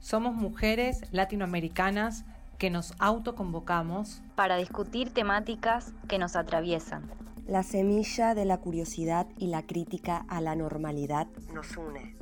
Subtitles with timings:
[0.00, 2.24] Somos mujeres latinoamericanas
[2.58, 7.10] que nos autoconvocamos para discutir temáticas que nos atraviesan.
[7.46, 12.16] La semilla de la curiosidad y la crítica a la normalidad nos une.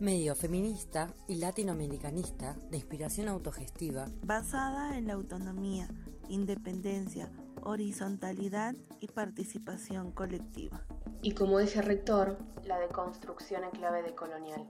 [0.00, 5.88] Medio feminista y latinoamericanista de inspiración autogestiva, basada en la autonomía,
[6.28, 7.30] independencia,
[7.62, 10.82] horizontalidad y participación colectiva.
[11.22, 14.66] Y como eje rector, la deconstrucción en clave decolonial.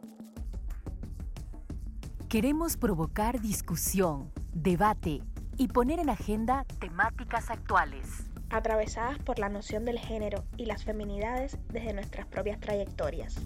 [2.34, 5.22] Queremos provocar discusión, debate
[5.56, 8.24] y poner en agenda temáticas actuales.
[8.50, 13.36] Atravesadas por la noción del género y las feminidades desde nuestras propias trayectorias.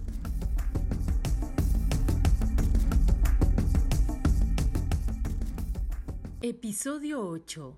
[6.41, 7.77] Episodio 8.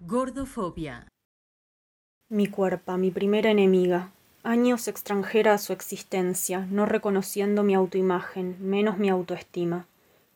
[0.00, 1.08] Gordofobia.
[2.28, 4.10] Mi cuerpo, mi primera enemiga.
[4.42, 9.86] Años extranjera a su existencia, no reconociendo mi autoimagen, menos mi autoestima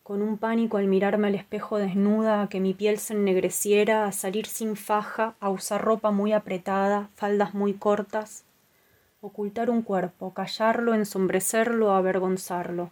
[0.05, 4.12] con un pánico al mirarme al espejo desnuda, a que mi piel se ennegreciera, a
[4.12, 8.45] salir sin faja, a usar ropa muy apretada, faldas muy cortas,
[9.23, 12.91] ocultar un cuerpo, callarlo, ensombrecerlo, avergonzarlo,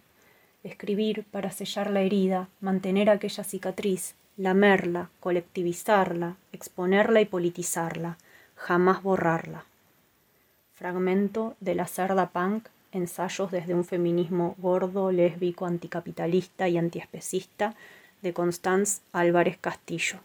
[0.64, 8.16] escribir para sellar la herida, mantener aquella cicatriz, lamerla, colectivizarla, exponerla y politizarla,
[8.56, 9.66] jamás borrarla.
[10.72, 17.74] Fragmento de la cerda punk Ensayos desde un feminismo gordo, lésbico, anticapitalista y antiespecista
[18.20, 20.18] de Constance Álvarez Castillo.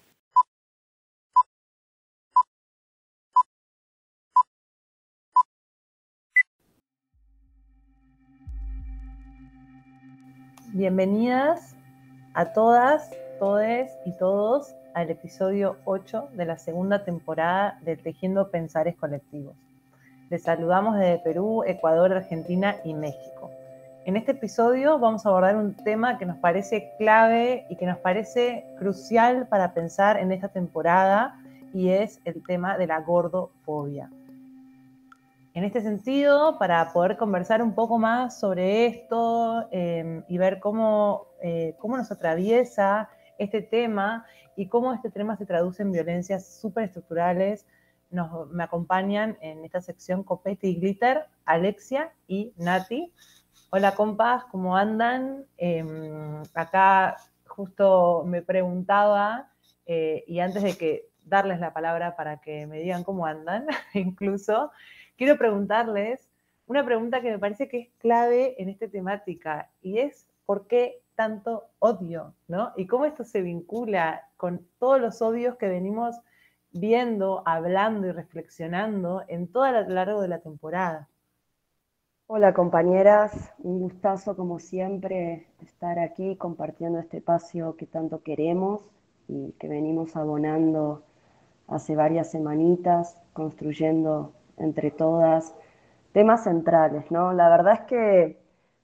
[10.74, 11.78] Bienvenidas
[12.34, 18.98] a todas, todes y todos al episodio 8 de la segunda temporada de Tejiendo Pensares
[18.98, 19.56] Colectivos.
[20.30, 23.50] Les saludamos desde Perú, Ecuador, Argentina y México.
[24.04, 27.98] En este episodio vamos a abordar un tema que nos parece clave y que nos
[28.00, 31.40] parece crucial para pensar en esta temporada
[31.74, 34.10] y es el tema de la gordofobia.
[35.54, 41.28] En este sentido, para poder conversar un poco más sobre esto em, y ver cómo,
[41.42, 44.26] eh, cómo nos atraviesa este tema
[44.58, 47.66] y cómo este tema se traduce en violencias superestructurales
[48.10, 53.12] me acompañan en esta sección Copete y Glitter, Alexia y Nati.
[53.70, 55.46] Hola compas, ¿cómo andan?
[55.58, 59.52] Em, acá justo me preguntaba,
[59.86, 64.72] eh, y antes de que darles la palabra para que me digan cómo andan, incluso,
[65.18, 66.30] quiero preguntarles
[66.66, 71.02] una pregunta que me parece que es clave en esta temática, y es ¿por qué
[71.16, 72.34] tanto odio?
[72.48, 72.74] ¿no?
[72.78, 76.16] Y cómo esto se vincula con todos los odios que venimos
[76.72, 81.10] viendo, hablando y reflexionando en todo lo largo de la temporada.
[82.30, 88.86] Hola compañeras, un gustazo como siempre estar aquí compartiendo este espacio que tanto queremos
[89.30, 91.04] y que venimos abonando
[91.68, 95.56] hace varias semanitas, construyendo entre todas
[96.12, 97.32] temas centrales, ¿no?
[97.32, 98.42] La verdad es que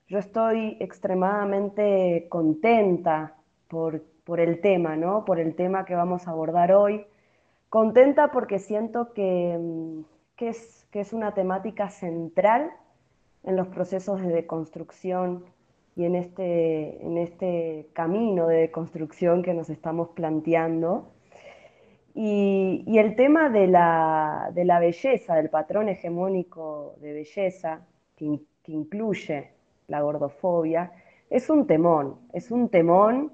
[0.07, 3.35] yo estoy extremadamente contenta
[3.67, 5.25] por, por el tema, ¿no?
[5.25, 7.05] Por el tema que vamos a abordar hoy
[7.73, 10.01] Contenta porque siento mm,
[10.35, 12.69] que, es, que es una temática central
[13.41, 15.43] en los procesos de deconstrucción
[15.95, 21.13] y en este, en este camino de deconstrucción que nos estamos planteando.
[22.13, 29.49] Y, el tema de la, belleza, del patrón hegemónico de belleza, que, que, incluye
[29.87, 30.91] la gordofobia,
[31.27, 33.31] es un temón, es un temón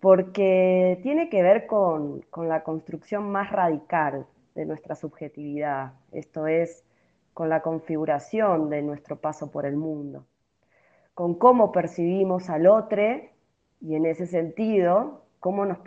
[0.00, 6.84] porque tiene que ver con, la construcción más radical de nuestra subjetividad, esto es,
[7.34, 10.24] con la configuración de nuestro paso por el mundo,
[11.14, 13.02] con cómo percibimos al otro
[13.80, 15.78] y en ese sentido, cómo nos,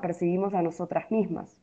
[0.00, 1.60] percibimos a nosotras mismas.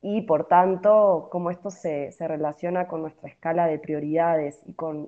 [0.00, 4.62] Y por tanto, cómo esto se, relaciona con nuestra escala de prioridades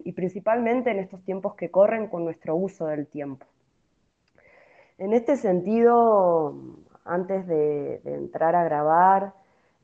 [0.04, 3.46] y principalmente en estos tiempos que corren con nuestro uso del tiempo.
[5.00, 6.54] En este sentido,
[7.06, 9.32] antes de, entrar a grabar,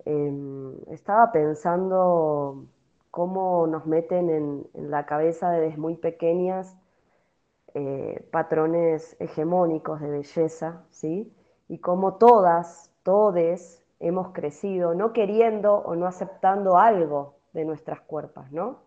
[0.04, 2.66] em, estaba pensando
[3.10, 6.76] cómo nos meten en, la cabeza desde muy pequeñas
[7.72, 11.32] eh, patrones hegemónicos de belleza, ¿sí?
[11.68, 18.52] Y cómo todas, todes, hemos crecido no queriendo o no aceptando algo de nuestras cuerpos,
[18.52, 18.80] ¿no?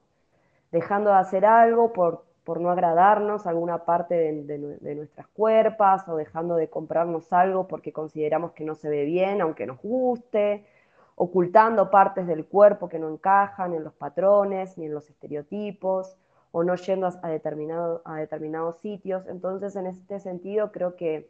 [0.71, 6.55] Dejando de hacer algo por por no agradarnos alguna parte de, nuestras cuerpas o dejando
[6.55, 10.65] de comprarnos algo porque consideramos que no se ve bien, aunque nos guste,
[11.13, 16.17] ocultando partes del cuerpo que no encajan en los patrones ni en los estereotipos,
[16.51, 19.27] o no yendo a, determinado, a determinados sitios.
[19.27, 21.29] Entonces, en este sentido, creo que,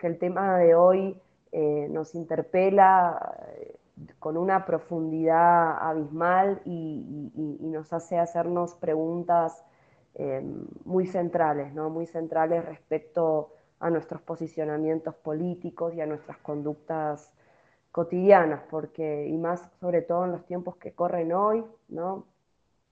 [0.00, 1.18] el tema de hoy
[1.50, 3.74] eh, nos interpela eh,
[4.18, 7.32] con una profundidad abismal y,
[7.62, 9.64] nos hace hacernos preguntas
[10.18, 10.42] eh,
[10.84, 11.90] muy centrales, ¿no?
[11.90, 17.32] muy centrales respecto a nuestros posicionamientos políticos y a nuestras conductas
[17.92, 22.26] cotidianas, porque, y más sobre todo en los tiempos que corren hoy, ¿no?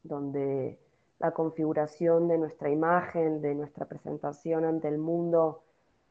[0.04, 0.78] donde
[1.18, 5.64] la configuración de nuestra imagen, de nuestra presentación ante el mundo,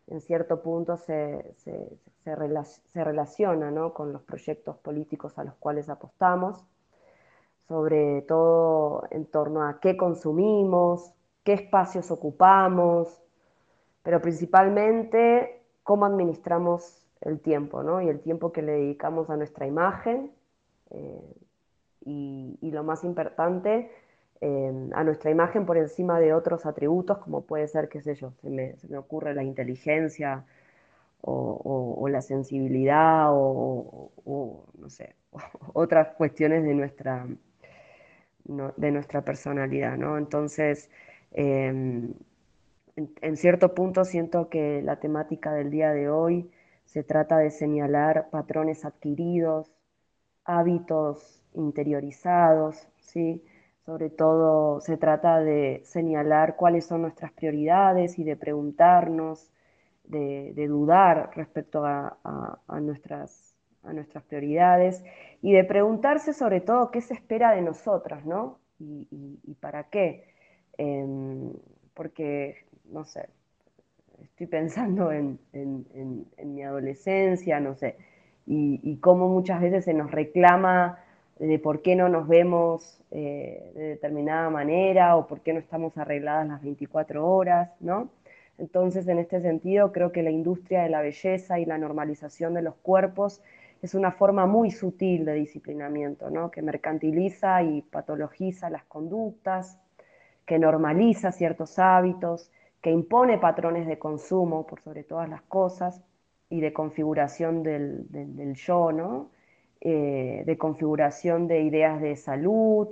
[0.08, 1.98] en cierto punto se, se,
[2.94, 6.66] relaciona con los proyectos políticos a los cuales apostamos,
[7.68, 11.14] sobre todo en torno a qué consumimos,
[11.44, 13.22] qué espacios ocupamos,
[14.04, 18.02] pero principalmente cómo administramos el tiempo, ¿no?
[18.02, 20.32] Y el tiempo que le dedicamos a nuestra imagen.
[20.92, 21.36] Eh,
[22.06, 23.92] y, lo más importante,
[24.42, 28.32] eh, a nuestra imagen por encima de otros atributos, como puede ser, qué sé yo,
[28.42, 30.46] se me, ocurre la inteligencia
[31.22, 34.12] o, la sensibilidad o,
[34.78, 35.16] no sé,
[35.74, 37.28] otras cuestiones de nuestra,
[38.46, 40.18] de nuestra personalidad, ¿no?
[40.18, 40.90] Entonces,
[41.32, 42.14] em,
[42.96, 46.50] en, cierto punto siento que la temática del día de hoy
[46.86, 49.72] se trata de señalar patrones adquiridos,
[50.46, 53.44] hábitos interiorizados, ¿sí?
[53.86, 59.52] Sobre todo se trata de señalar cuáles son nuestras prioridades y de preguntarnos,
[60.08, 62.18] de, dudar respecto a,
[62.82, 63.45] nuestras,
[63.86, 65.04] a nuestras prioridades
[65.42, 68.60] y de preguntarse sobre todo qué se espera de nosotras, ¿no?
[68.80, 70.26] Y, para qué.
[70.78, 71.54] Em,
[71.94, 73.30] porque, no sé,
[74.22, 75.40] estoy pensando en,
[76.44, 77.96] mi adolescencia, no sé,
[78.46, 81.00] y, cómo muchas veces se nos reclama
[81.40, 85.98] de por qué no nos vemos eh, de determinada manera o por qué no estamos
[85.98, 88.10] arregladas las 24 horas, ¿no?
[88.58, 92.62] Entonces, en este sentido, creo que la industria de la belleza y la normalización de
[92.62, 93.42] los cuerpos
[93.86, 96.50] es una forma muy sutil de disciplinamiento, ¿no?
[96.50, 99.80] que mercantiliza y patologiza las conductas,
[100.46, 102.52] que normaliza ciertos hábitos,
[102.82, 106.04] que impone patrones de consumo por sobre todas las cosas
[106.50, 109.30] y de configuración del, yo, ¿no?
[109.82, 112.88] Eh, de configuración de ideas de salud,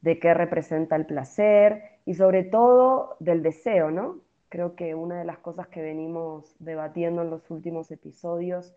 [0.00, 4.16] de qué representa el placer y sobre todo del deseo, ¿no?
[4.48, 8.74] Creo que una de las cosas que venimos debatiendo en los últimos episodios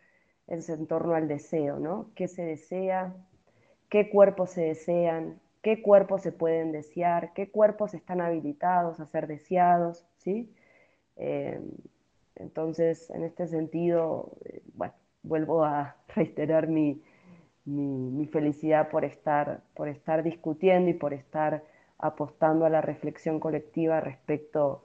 [0.59, 2.11] es en torno al deseo, ¿no?
[2.15, 3.13] ¿Qué se desea?
[3.89, 5.39] ¿Qué cuerpos se desean?
[5.61, 7.33] ¿Qué cuerpos se pueden desear?
[7.33, 10.05] ¿Qué cuerpos están habilitados a ser deseados?
[10.17, 10.53] ¿Sí?
[11.17, 11.59] Eh,
[12.35, 14.93] entonces, en este sentido, eh, bueno,
[15.23, 17.01] vuelvo a reiterar mi,
[18.31, 21.63] felicidad por estar, por estar discutiendo y por estar
[21.97, 24.83] apostando a la reflexión colectiva respecto,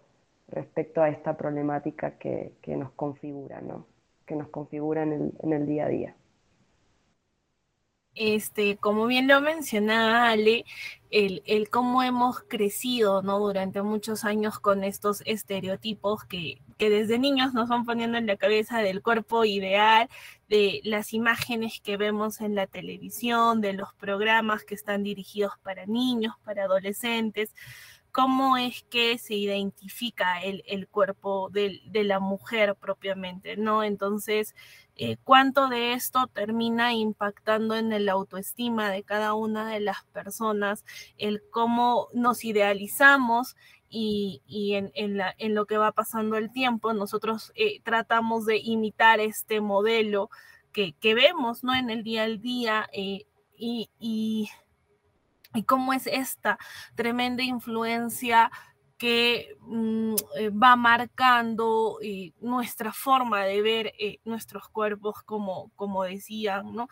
[0.49, 3.87] respecto a esta problemática que, nos configura, ¿no?
[4.27, 6.17] Que nos configura en el, en el día a día.
[8.17, 10.65] Este, como bien lo mencionaba Ale,
[11.11, 13.39] el, el, cómo hemos crecido ¿no?
[13.39, 18.39] durante muchos años con estos estereotipos que, que desde niños nos van poniendo en la
[18.39, 20.09] cabeza del cuerpo ideal,
[20.49, 25.85] de las imágenes que vemos en la televisión, de los programas que están dirigidos para
[25.85, 27.55] niños, para adolescentes
[28.17, 33.85] cómo es que se identifica el, cuerpo de, la mujer propiamente, ¿no?
[33.85, 34.55] Entonces,
[34.97, 40.83] eh, ¿cuánto de esto termina impactando en el autoestima de cada una de las personas?
[41.19, 43.55] El cómo nos idealizamos
[43.91, 50.31] y, en, lo que va pasando el tiempo, nosotros eh, tratamos de imitar este modelo
[50.73, 51.75] que, vemos, ¿no?
[51.75, 53.27] En el día al día eh,
[53.59, 54.49] y y
[55.65, 56.59] cómo es esta
[56.95, 58.51] tremenda influencia
[58.99, 66.03] que mm, eh, va marcando eh, nuestra forma de ver eh, nuestros cuerpos, como, como
[66.05, 66.89] decían, ¿no?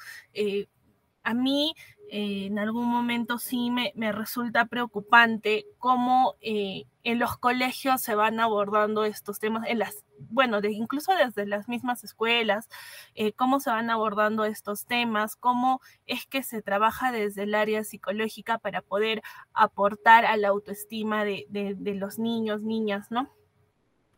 [1.25, 1.75] A mí
[2.11, 9.41] en algún momento sí me, resulta preocupante cómo en los colegios se van abordando estos
[9.41, 12.69] temas, en las bueno, incluso desde las mismas escuelas,
[13.15, 17.85] eh, cómo se van abordando estos temas, cómo es que se trabaja desde el área
[17.85, 23.31] psicológica para poder aportar a la autoestima de, de los niños, niñas, ¿no?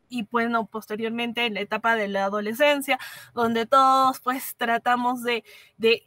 [0.08, 2.98] Y bueno, posteriormente en la etapa de la adolescencia,
[3.34, 5.44] donde todos pues tratamos de,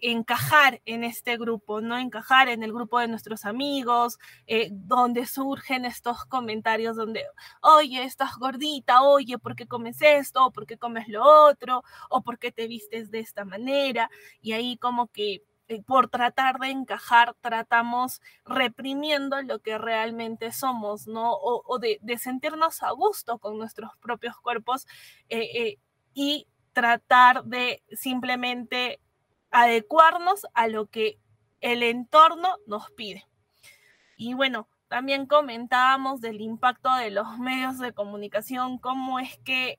[0.02, 1.98] encajar en este grupo, ¿no?
[1.98, 7.24] Encajar en el grupo de nuestros amigos, eh, donde surgen estos comentarios donde,
[7.62, 10.46] oye, estás gordita, oye, ¿por qué comes esto?
[10.46, 11.84] ¿O por qué comes lo otro?
[12.10, 14.10] ¿O por qué te vistes de esta manera?
[14.42, 15.44] Y ahí como que
[15.86, 21.34] por tratar de encajar, tratamos reprimiendo lo que realmente somos, ¿no?
[21.34, 24.88] O, de, sentirnos a gusto con nuestros propios cuerpos
[25.30, 25.78] eh, eh,
[26.14, 29.00] y tratar de simplemente
[29.52, 31.20] adecuarnos a lo que
[31.62, 33.26] el entorno nos pide.
[34.18, 39.78] Y bueno, también comentábamos del impacto de los medios de comunicación, cómo es que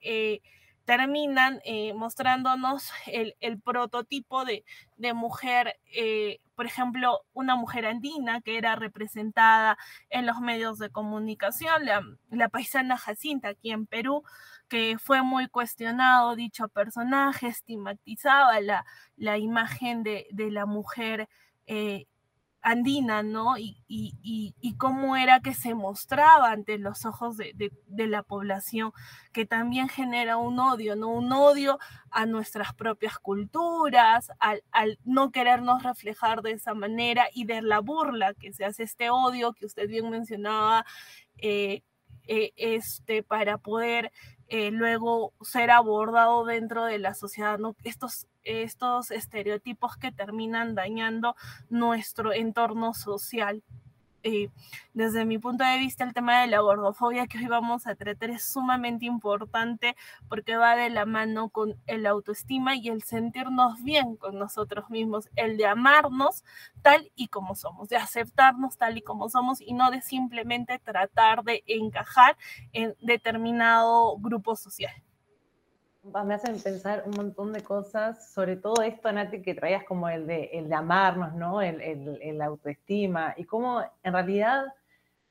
[0.85, 4.65] terminan eh, mostrándonos el, prototipo de,
[5.15, 11.85] mujer, eh, por ejemplo, una mujer andina que era representada en los medios de comunicación,
[12.31, 14.23] la, paisana Jacinta aquí en Perú,
[14.69, 18.85] que fue muy cuestionado dicho personaje, estigmatizaba la,
[19.17, 21.29] la imagen de, la mujer
[21.67, 22.07] eh,
[22.63, 23.55] andina, ¿no?
[23.59, 23.77] Y,
[24.79, 28.93] cómo era que se mostraba ante los ojos de, la población,
[29.33, 31.09] que también genera un odio, ¿no?
[31.09, 31.79] Un odio
[32.11, 38.35] a nuestras propias culturas, al, no querernos reflejar de esa manera y de la burla
[38.35, 40.85] que se hace este odio que usted bien mencionaba,
[41.39, 41.83] eh,
[42.27, 44.13] eh, este, para poder
[44.51, 47.75] eh, luego ser abordado dentro de la sociedad, ¿no?
[47.85, 51.37] Estos estos estereotipos que terminan dañando
[51.69, 53.63] nuestro entorno social.
[54.93, 58.31] Desde mi punto de vista, el tema de la gordofobia que hoy vamos a tratar
[58.31, 59.97] es sumamente importante
[60.29, 65.29] porque va de la mano con el autoestima y el sentirnos bien con nosotros mismos,
[65.37, 66.45] el de amarnos
[66.83, 71.43] tal y como somos, de aceptarnos tal y como somos y no de simplemente tratar
[71.45, 72.37] de encajar
[72.73, 74.95] en determinado grupo social
[76.03, 80.27] me hacen pensar un montón de cosas, sobre todo esto, Nati, que traías como el
[80.27, 81.61] de, el de amarnos, ¿no?
[81.61, 84.65] El, el, autoestima, y cómo en realidad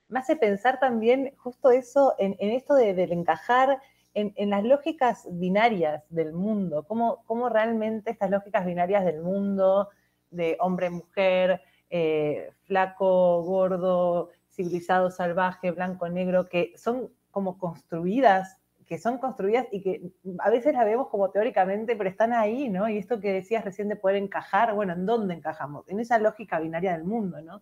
[0.07, 3.81] me hace pensar también justo eso, en, esto de, del encajar
[4.13, 9.89] en, en, las lógicas binarias del mundo, cómo, cómo, realmente estas lógicas binarias del mundo,
[10.31, 18.58] de hombre-mujer, eh, flaco, gordo, civilizado, salvaje, blanco, negro, que son como construidas
[18.89, 20.01] que son construidas y que
[20.39, 22.89] a veces las vemos como teóricamente, pero están ahí, ¿no?
[22.89, 25.87] Y esto que decías recién de poder encajar, bueno, ¿en dónde encajamos?
[25.87, 27.61] En esa lógica binaria del mundo, ¿no?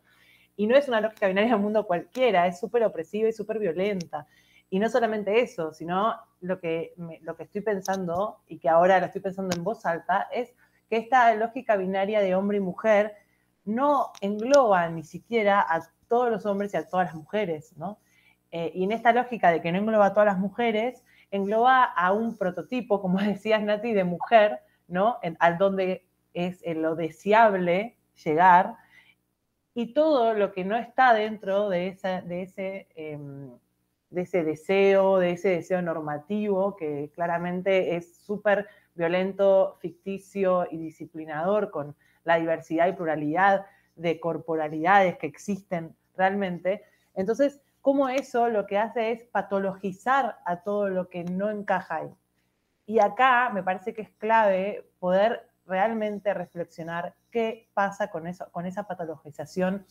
[0.55, 4.25] Y no es una lógica binaria del mundo cualquiera, es súper opresiva y súper violenta.
[4.69, 9.07] Y no solamente eso, sino lo que, lo que estoy pensando, y que ahora lo
[9.07, 10.53] estoy pensando en voz alta, es
[10.89, 13.17] que esta lógica binaria de hombre y mujer
[13.65, 17.99] no engloba ni siquiera a todos los hombres y a todas las mujeres, ¿no?
[18.51, 22.11] Eh, y en esta lógica de que no engloba a todas las mujeres, engloba a
[22.13, 25.17] un prototipo, como decías Nati, de mujer, ¿no?
[25.39, 28.75] al donde es lo deseable llegar,
[29.77, 33.51] y todo lo que no está dentro de, ese, em,
[34.09, 41.69] de ese deseo, de ese deseo normativo, que claramente es súper violento, ficticio y disciplinador
[41.69, 46.81] con la diversidad y pluralidad de corporalidades que existen realmente.
[47.13, 52.13] Entonces, cómo eso lo que hace es patologizar a todo lo que no encaja ahí.
[52.85, 58.65] Y acá me parece que es clave poder realmente reflexionar qué pasa con, eso, con
[58.65, 59.85] esa patologización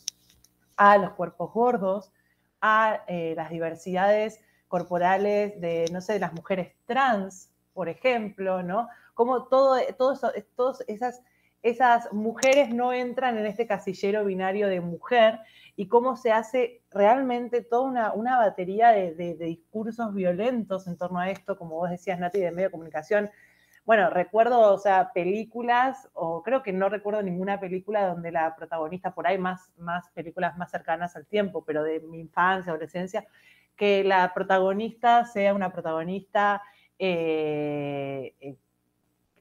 [0.76, 2.12] a los cuerpos gordos,
[2.60, 8.90] a eh, las diversidades corporales de, no sé, de las mujeres trans, por ejemplo, ¿no?
[9.14, 11.22] Cómo todo, todo eso, todas esas
[11.68, 15.40] esas mujeres no entran en este casillero binario de mujer
[15.74, 21.58] y cómo se hace realmente toda una, batería de, discursos violentos en torno a esto,
[21.58, 23.30] como vos decías, Nati, de medio de comunicación.
[23.84, 29.12] Bueno, recuerdo, o sea, películas, o creo que no recuerdo ninguna película donde la protagonista,
[29.12, 33.26] por ahí más, más películas más cercanas al tiempo, pero de mi infancia, adolescencia,
[33.76, 36.62] que la protagonista sea una protagonista
[36.98, 38.56] eh,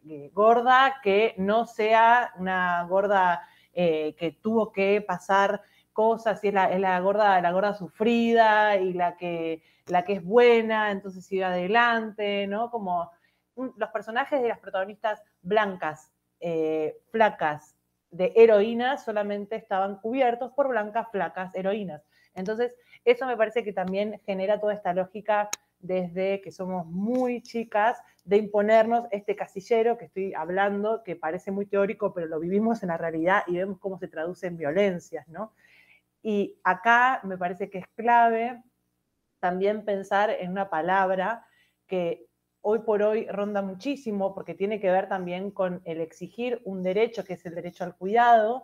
[0.07, 5.61] eh, gorda que no sea una gorda eh, que tuvo que pasar
[5.93, 10.91] cosas, y es la, gorda, la gorda sufrida y la que, la que es buena,
[10.91, 12.69] entonces sigue adelante, ¿no?
[12.69, 13.11] Como
[13.55, 17.75] los personajes de las protagonistas blancas, eh, flacas,
[18.11, 22.03] de heroínas, solamente estaban cubiertos por blancas, flacas, heroínas.
[22.33, 22.73] Entonces,
[23.05, 25.49] eso me parece que también genera toda esta lógica
[25.85, 31.67] desde que somos muy chicas de imponernos este casillero que estoy hablando, que parece muy
[31.67, 35.53] teórico, pero lo vivimos en la realidad y vemos cómo se traduce en violencias, ¿no?
[36.23, 38.63] Y acá me parece que es clave
[39.39, 41.45] también pensar en una palabra
[41.85, 42.25] que
[42.61, 47.23] hoy por hoy ronda muchísimo porque tiene que ver también con el exigir un derecho
[47.23, 48.63] que es el derecho al cuidado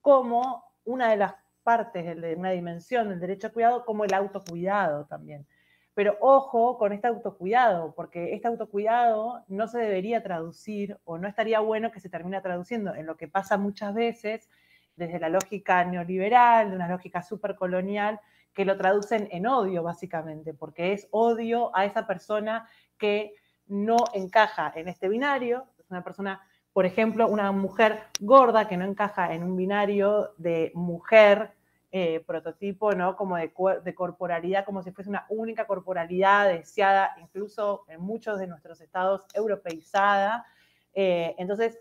[0.00, 5.04] como una de las partes de una dimensión del derecho al cuidado como el autocuidado
[5.04, 5.46] también
[5.94, 11.60] Pero ojo con este autocuidado, porque este autocuidado no se debería traducir o no estaría
[11.60, 14.48] bueno que se termine traduciendo en lo que pasa muchas veces
[14.96, 18.20] desde la lógica neoliberal, de una lógica supercolonial,
[18.52, 23.34] que lo traducen en odio, básicamente, porque es odio a esa persona que
[23.66, 26.40] no encaja en este binario, es una persona,
[26.72, 31.52] por ejemplo, una mujer gorda que no encaja en un binario de mujer
[31.96, 33.16] eh, prototipo, ¿no?
[33.16, 33.52] Como de,
[33.84, 39.22] de, corporalidad, como si fuese una única corporalidad deseada, incluso en muchos de nuestros estados
[39.32, 40.44] europeizada.
[40.92, 41.78] Eh, entonces,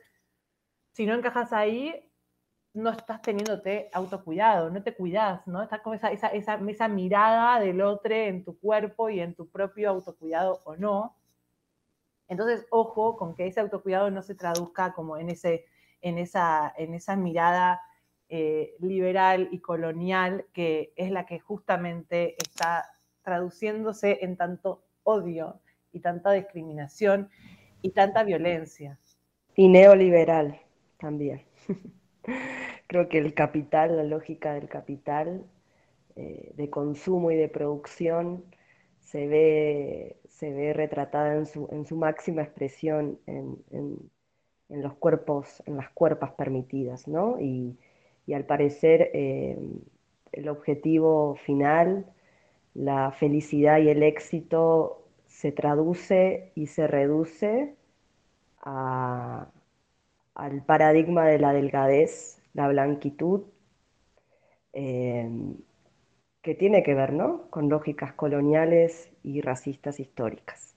[0.92, 2.12] si no encajas ahí,
[2.76, 5.64] no estás teniéndote autocuidado, no te cuidas, ¿no?
[5.64, 9.50] Estás con esa, esa, esa, esa, mirada del otro en tu cuerpo y en tu
[9.50, 11.18] propio autocuidado o no.
[12.28, 15.66] Entonces, ojo con que ese autocuidado no se traduzca como en, ese,
[16.02, 17.82] en, esa, en esa mirada
[18.30, 22.90] eh, liberal y colonial que es la que justamente está
[23.22, 25.60] traduciéndose en tanto odio
[25.92, 27.30] y tanta discriminación
[27.82, 29.00] y tanta violencia.
[29.56, 30.60] Y neoliberal
[30.98, 31.44] también.
[32.88, 35.46] Creo que el capital, la lógica del capital
[36.16, 38.44] eh, de consumo y de producción
[39.00, 44.12] se ve, se ve retratada en su, en su máxima expresión en, en,
[44.70, 47.40] los cuerpos, en las cuerpas permitidas, ¿no?
[48.26, 49.58] Y al parecer eh,
[50.32, 52.06] el objetivo final,
[52.74, 57.76] la felicidad y el éxito se traduce y se reduce
[58.62, 59.48] a,
[60.36, 63.44] al paradigma de la delgadez, la blanquitud,
[64.74, 65.30] eh,
[66.42, 67.50] que tiene que ver ¿no?
[67.50, 70.76] con lógicas coloniales y racistas históricas.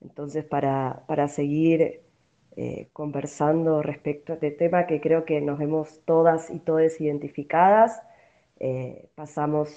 [0.00, 2.00] Entonces, para, seguir
[2.62, 8.02] eh, conversando respecto a este tema que creo que nos vemos todas y todas identificadas,
[8.58, 9.68] eh, pasamos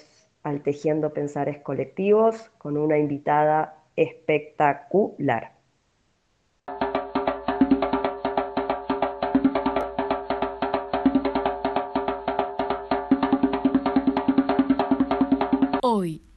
[0.42, 5.54] al Tejiendo Pensares Colectivos con una invitada espectacular.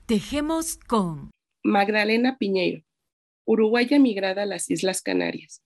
[0.07, 1.31] Tejemos con
[1.65, 2.81] Magdalena Piñeiro,
[3.45, 5.61] uruguaya migrada a las Islas Canarias,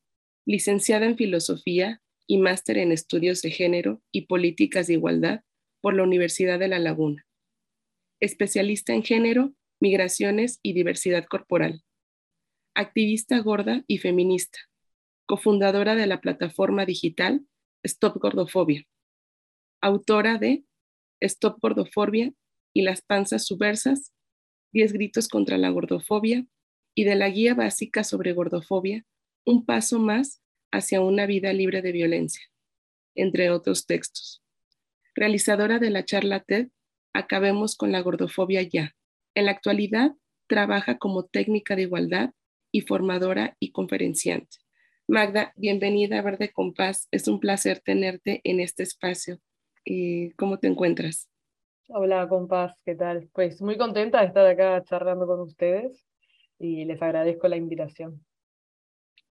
[0.46, 5.44] licenciada en Filosofía y máster en Estudios de Género y Políticas de Igualdad
[5.82, 7.26] por la Universidad de La Laguna.
[8.20, 11.84] Especialista en género, migraciones y diversidad corporal.
[12.76, 14.60] Activista gorda y feminista.
[15.26, 17.46] Cofundadora de la plataforma digital
[17.84, 18.86] Stop Gordofobia.
[19.82, 20.64] Autora de
[21.20, 22.34] Stop Gordofobia
[22.74, 24.14] y las panzas subversas
[24.74, 26.46] 10 gritos contra la gordofobia
[26.96, 29.06] y de la guía básica sobre gordofobia,
[29.46, 32.44] un paso más hacia una vida libre de violencia,
[33.16, 34.44] entre otros textos.
[35.16, 36.70] Realizadora de la charla TED,
[37.14, 38.96] Acabemos con la gordofobia ya.
[39.36, 40.14] En la actualidad,
[40.48, 42.32] trabaja como técnica de igualdad
[42.72, 44.58] y formadora y conferenciante.
[45.10, 47.10] Magda, bienvenida a Verde Compás.
[47.12, 49.40] Es un placer tenerte en este espacio.
[49.86, 51.30] Eh, ¿Cómo te encuentras?
[51.90, 53.30] Hola, compás, ¿qué tal?
[53.34, 56.06] Pues muy contenta de estar acá charlando con ustedes
[56.58, 58.26] y les agradezco la invitación.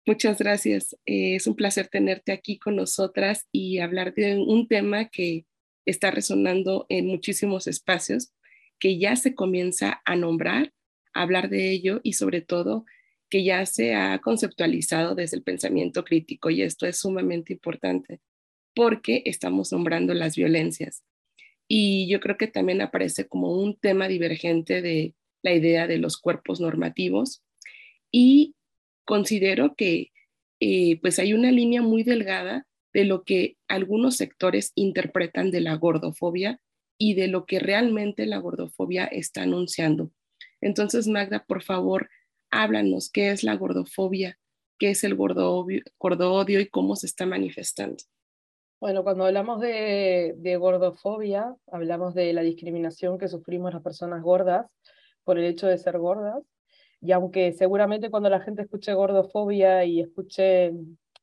[0.06, 0.96] Muchas gracias.
[1.06, 5.46] Eh, es un placer tenerte aquí con nosotras y hablar de un tema que
[5.84, 8.32] está resonando en muchísimos espacios,
[8.78, 10.72] que ya se comienza a nombrar,
[11.12, 12.84] a hablar de ello y sobre todo
[13.28, 18.20] que ya se ha conceptualizado desde el pensamiento crítico y esto es sumamente importante
[18.74, 21.04] porque estamos nombrando las violencias
[21.68, 26.18] y yo creo que también aparece como un tema divergente de la idea de los
[26.18, 27.44] cuerpos normativos
[28.10, 28.56] y
[29.10, 30.12] considero que
[30.60, 35.74] eh, pues hay una línea muy delgada de lo que algunos sectores interpretan de la
[35.74, 36.60] gordofobia
[36.96, 40.12] y de lo que realmente la gordofobia está anunciando.
[40.60, 42.08] Entonces, Magda, por favor,
[42.52, 44.38] háblanos qué es la gordofobia,
[44.78, 48.04] qué es el gordo odio y cómo se está manifestando.
[48.78, 54.70] Bueno, cuando hablamos de, gordofobia, hablamos de la discriminación que sufrimos las personas gordas
[55.24, 56.44] por el hecho de ser gordas.
[57.00, 60.72] Y aunque seguramente cuando la gente escuche gordofobia y escuche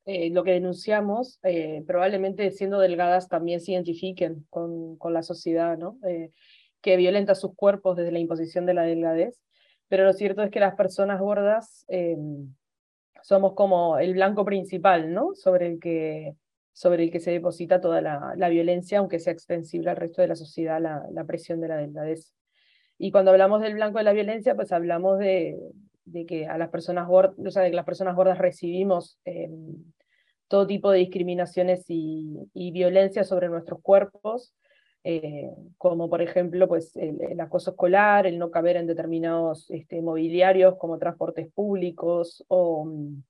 [0.06, 5.76] eh, lo que denunciamos, eh, probablemente siendo delgadas también se identifiquen con, con la sociedad,
[5.78, 5.98] ¿no?
[6.06, 6.30] Eh,
[6.80, 9.40] que violenta sus cuerpos desde la imposición de la delgadez.
[9.88, 11.86] Pero lo cierto es que las personas gordas
[13.22, 15.34] somos como el blanco principal, ¿no?
[15.34, 16.34] Sobre el que
[16.78, 20.28] sobre el que se deposita toda la, la violencia, aunque sea extensible al resto de
[20.28, 22.32] la sociedad, la, la, presión de la delgadez.
[22.98, 25.56] Y cuando hablamos del blanco de la violencia, pues hablamos de,
[26.04, 29.18] de que a las personas gordas, o sea, de que las personas gordas recibimos
[30.48, 34.54] todo tipo de discriminaciones y, y violencia sobre nuestros cuerpos,
[35.04, 40.76] eh, como por ejemplo pues, el, acoso escolar, el no caber en determinados este, mobiliarios
[40.76, 43.22] como transportes públicos o mm,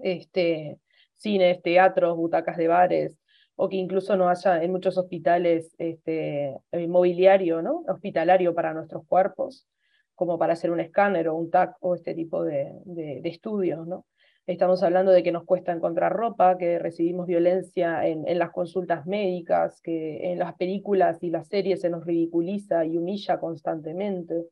[0.00, 0.78] este,
[1.16, 3.18] cines, teatros, butacas de bares,
[3.60, 6.56] o que incluso no haya en muchos hospitales este,
[6.88, 7.82] mobiliario ¿no?
[7.88, 9.66] hospitalario para nuestros cuerpos,
[10.14, 13.84] como para hacer un escáner o un TAC o este tipo de, de, de estudios.
[13.84, 14.06] ¿no?
[14.46, 19.82] Estamos hablando de que nos cuesta encontrar ropa, que recibimos violencia en, las consultas médicas,
[19.82, 24.46] que en las películas y las series se nos ridiculiza y humilla constantemente,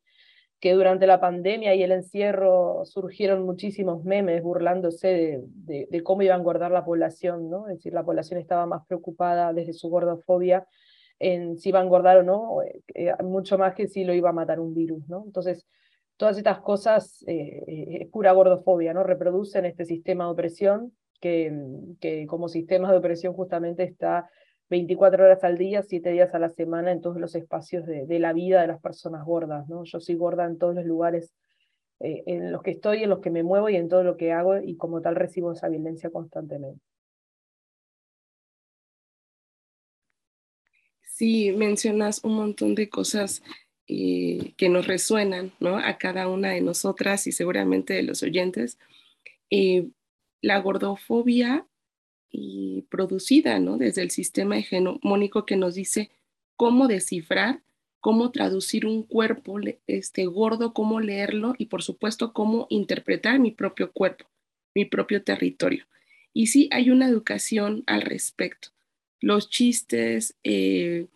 [0.60, 6.40] que durante la pandemia y el encierro surgieron muchísimos memes burlándose de, cómo iban a
[6.40, 7.68] engordar la población, ¿no?
[7.68, 10.66] Es decir, la población estaba más preocupada desde su gordofobia
[11.18, 14.30] en si iba a engordar o no, eh, eh, mucho más que si lo iba
[14.30, 15.24] a matar un virus, ¿no?
[15.26, 15.66] Entonces,
[16.16, 19.02] todas estas cosas eh, es pura gordofobia, ¿no?
[19.02, 21.52] Reproducen este sistema de opresión que,
[22.00, 24.28] que, como sistema de opresión justamente está
[24.68, 28.32] 24 horas al día, 7 días a la semana en todos los espacios de, la
[28.32, 29.84] vida de las personas gordas, ¿no?
[29.84, 31.34] Yo soy gorda en todos los lugares
[32.00, 34.32] eh, en los que estoy, en los que me muevo y en todo lo que
[34.32, 36.80] hago y como tal recibo esa violencia constantemente.
[41.02, 43.42] Sí, mencionas un montón de cosas
[43.88, 45.78] eh, que nos resuenan ¿no?
[45.78, 48.78] a cada una de nosotras y seguramente de los oyentes.
[49.48, 49.88] Eh,
[50.42, 51.66] la gordofobia
[52.30, 53.78] y producida ¿no?
[53.78, 56.10] desde el sistema hegemónico que nos dice
[56.56, 57.62] cómo descifrar,
[58.00, 63.92] cómo traducir un cuerpo este, gordo, cómo leerlo y por supuesto cómo interpretar mi propio
[63.92, 64.26] cuerpo,
[64.74, 65.86] mi propio territorio.
[66.32, 68.68] Y sí hay una educación al respecto.
[69.20, 71.06] Los chistes, eh,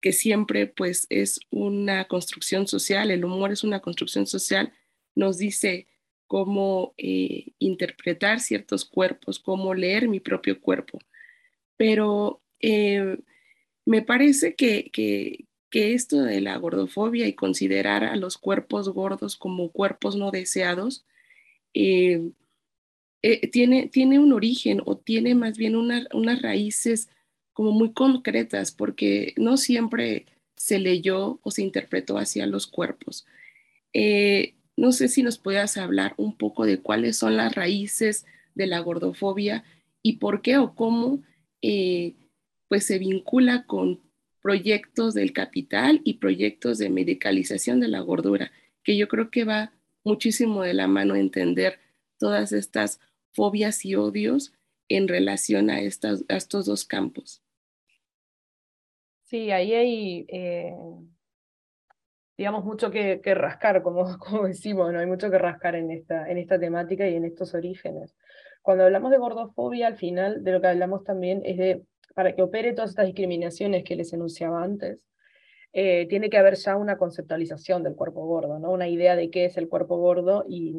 [0.00, 4.72] que siempre pues es una construcción social, el humor es una construcción social,
[5.14, 5.86] nos dice
[6.30, 11.00] cómo eh, interpretar ciertos cuerpos, cómo leer mi propio cuerpo.
[11.76, 13.18] Pero eh,
[13.84, 19.72] me parece que, que, esto de la gordofobia y considerar a los cuerpos gordos como
[19.72, 21.04] cuerpos no deseados,
[21.74, 22.30] eh,
[23.50, 27.08] tiene, tiene un origen o tiene más bien unas raíces
[27.52, 33.26] como muy concretas, porque no siempre se leyó o se interpretó hacia los cuerpos.
[34.80, 38.80] No sé si nos puedas hablar un poco de cuáles son las raíces de la
[38.80, 39.62] gordofobia
[40.02, 41.22] y por qué o cómo
[41.60, 42.14] eh,
[42.66, 44.00] pues se vincula con
[44.40, 49.70] proyectos del capital y proyectos de medicalización de la gordura, que yo creo que va
[50.02, 51.78] muchísimo de la mano entender
[52.18, 53.00] todas estas
[53.32, 54.54] fobias y odios
[54.88, 57.42] en relación a, estas, a estos dos campos.
[59.24, 60.74] Sí, ahí hay, eh,
[62.40, 64.98] digamos, mucho que, rascar, como, como decimos, ¿no?
[64.98, 68.16] Hay mucho que rascar en esta, en esta temática y en estos orígenes.
[68.62, 71.82] Cuando hablamos de gordofobia, al final de lo que hablamos también es de,
[72.14, 75.06] para que opere todas estas discriminaciones que les enunciaba antes,
[75.74, 78.70] eh, tiene que haber ya una conceptualización del cuerpo gordo, ¿no?
[78.70, 80.74] Una idea de qué es el cuerpo gordo y,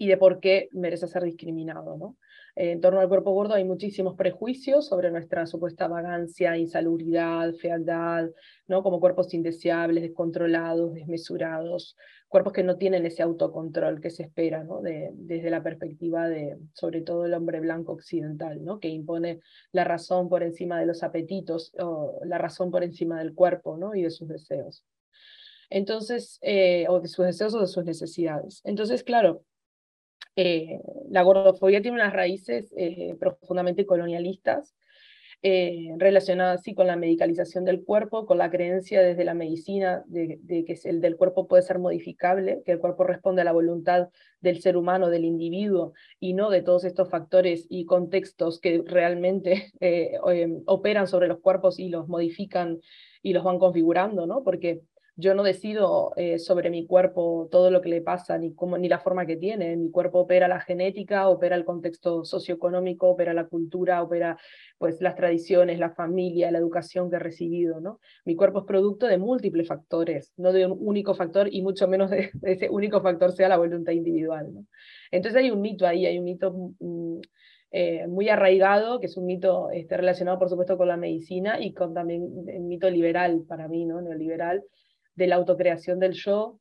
[0.00, 2.16] y de por qué merece ser discriminado, ¿no?
[2.56, 8.30] en torno al cuerpo gordo hay muchísimos prejuicios sobre nuestra supuesta vagancia, insalubridad, fealdad,
[8.66, 8.82] ¿no?
[8.82, 14.80] como cuerpos indeseables, descontrolados, desmesurados, cuerpos que no tienen ese autocontrol que se espera ¿no?
[14.80, 18.80] de, desde la perspectiva de, sobre todo, el hombre blanco occidental, ¿no?
[18.80, 21.74] que impone la razón por encima de los apetitos,
[22.24, 23.94] la razón por encima del cuerpo ¿no?
[23.94, 24.82] y de sus deseos.
[25.68, 28.60] Entonces, eh, o de sus deseos o de sus necesidades.
[28.64, 29.44] Entonces, claro,
[30.42, 34.74] eh, la gordofobia tiene unas raíces eh, profundamente colonialistas,
[35.42, 40.78] eh, relacionadas con la medicalización del cuerpo, con la creencia desde la medicina de, que
[40.84, 44.08] el del cuerpo puede ser modificable, que el cuerpo responde a la voluntad
[44.40, 49.72] del ser humano, del individuo, y no de todos estos factores y contextos que realmente
[50.64, 52.80] operan sobre los cuerpos y los modifican
[53.22, 54.42] y los van configurando, ¿no?
[54.42, 54.80] Porque
[55.20, 58.88] yo no decido eh, sobre mi cuerpo todo lo que le pasa, ni, cómo, ni
[58.88, 59.76] la forma que tiene.
[59.76, 64.38] Mi cuerpo opera la genética, opera el contexto socioeconómico, opera la cultura, opera
[64.78, 67.80] pues, las tradiciones, la familia, la educación que he recibido.
[67.80, 68.00] ¿no?
[68.24, 72.10] Mi cuerpo es producto de múltiples factores, no de un único factor y mucho menos
[72.10, 74.48] de, ese único factor sea la voluntad individual.
[75.10, 76.52] Entonces hay un mito ahí, hay un mito...
[76.80, 77.20] Mm,
[77.72, 81.72] eh, muy arraigado, que es un mito este, relacionado, por supuesto, con la medicina y
[81.72, 84.00] con también el mito liberal para mí, ¿no?
[84.00, 84.64] neoliberal,
[85.14, 86.60] de la autocreación del yo,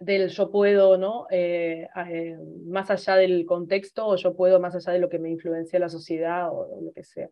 [0.00, 1.26] del yo puedo, ¿no?
[1.30, 5.30] Eh, eh, más allá del contexto o yo puedo más allá de lo que me
[5.30, 7.28] influencia la sociedad o, lo que sea.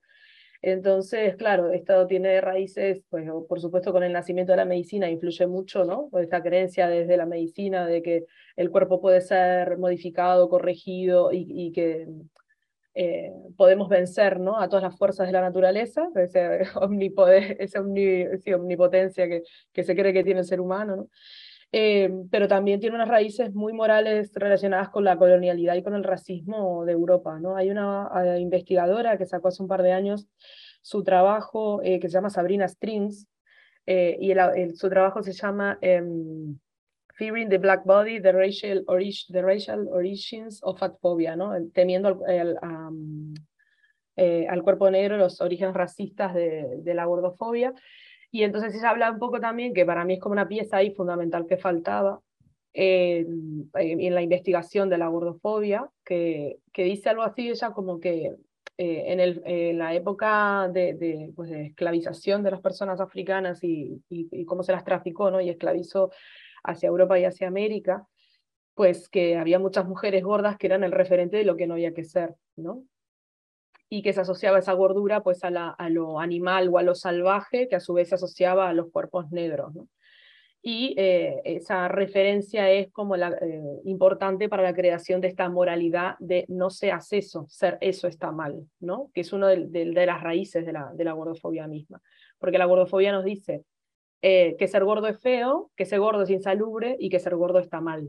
[0.62, 5.46] Entonces, claro, esto tiene raíces, pues, por supuesto, con el nacimiento de la medicina influye
[5.46, 6.10] mucho, ¿no?
[6.18, 8.24] Esta creencia desde la medicina de que
[8.56, 12.08] el cuerpo puede ser modificado, corregido y, que
[12.98, 14.58] eh, podemos vencer ¿no?
[14.58, 20.14] a todas las fuerzas de la naturaleza, ese omnipoder, esa omnipotencia que, que, se cree
[20.14, 21.08] que tiene el ser humano, ¿no?
[21.72, 26.04] Eh, pero también tiene unas raíces muy morales relacionadas con la colonialidad y con el
[26.04, 27.38] racismo de Europa.
[27.38, 27.56] ¿no?
[27.56, 30.26] Hay una eh, investigadora que sacó hace un par de años
[30.80, 33.26] su trabajo que se llama Sabrina Strings,
[33.84, 34.32] y
[34.74, 36.56] su trabajo se llama em,
[37.16, 41.52] Fearing the Black Body, the Racial, the racial Origins of Fat Phobia, ¿no?
[41.72, 42.20] temiendo
[44.16, 47.72] eh, al cuerpo negro los orígenes racistas de, de, la gordofobia.
[48.30, 50.94] Y entonces ella habla un poco también, que para mí es como una pieza ahí
[50.94, 52.20] fundamental que faltaba,
[52.78, 58.34] en la investigación de la gordofobia, que, que, dice algo así, ella como que
[58.78, 63.64] eh, en, el, en, la época de, de, pues de, esclavización de las personas africanas
[63.64, 65.40] y, y, y, cómo se las traficó ¿no?
[65.40, 66.10] y esclavizó
[66.66, 68.06] hacia Europa y hacia América,
[68.76, 71.94] pues que había muchas mujeres gordas que eran el referente de lo que no había
[71.94, 72.84] que ser, ¿no?
[73.88, 75.50] Y que se asociaba esa gordura pues a,
[75.88, 79.30] lo animal o a lo salvaje, que a su vez se asociaba a los cuerpos
[79.30, 79.88] negros, ¿no?
[80.60, 86.16] Y eh, esa referencia es como la, eh, importante para la creación de esta moralidad
[86.18, 89.10] de no seas eso, ser eso está mal, ¿no?
[89.14, 92.02] Que es una de, las raíces de la, de la gordofobia misma.
[92.38, 93.64] Porque la gordofobia nos dice,
[94.22, 97.58] eh, que ser gordo es feo, que ser gordo es insalubre y que ser gordo
[97.58, 98.08] está mal.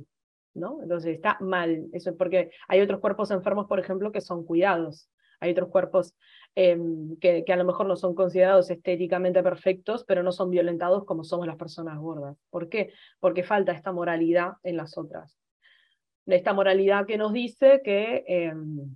[0.57, 0.81] ¿no?
[0.81, 5.09] Entonces está mal, eso es porque hay otros cuerpos enfermos, por ejemplo, que son cuidados.
[5.39, 6.15] Hay otros cuerpos
[6.55, 11.05] em, que, que, a lo mejor no son considerados estéticamente perfectos, pero no son violentados
[11.05, 12.35] como somos las personas gordas.
[12.49, 12.91] ¿Por qué?
[13.19, 15.37] Porque falta esta moralidad en las otras.
[16.25, 18.95] Esta moralidad que nos dice que em,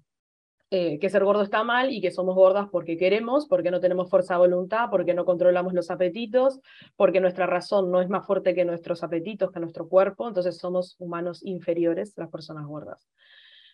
[0.73, 4.09] eh, que ser gordo está mal y que somos gordas porque queremos, porque no tenemos
[4.09, 6.61] fuerza de voluntad, porque no controlamos los apetitos,
[6.95, 10.95] porque nuestra razón no es más fuerte que nuestros apetitos, que nuestro cuerpo, entonces somos
[10.97, 13.05] humanos inferiores las personas gordas.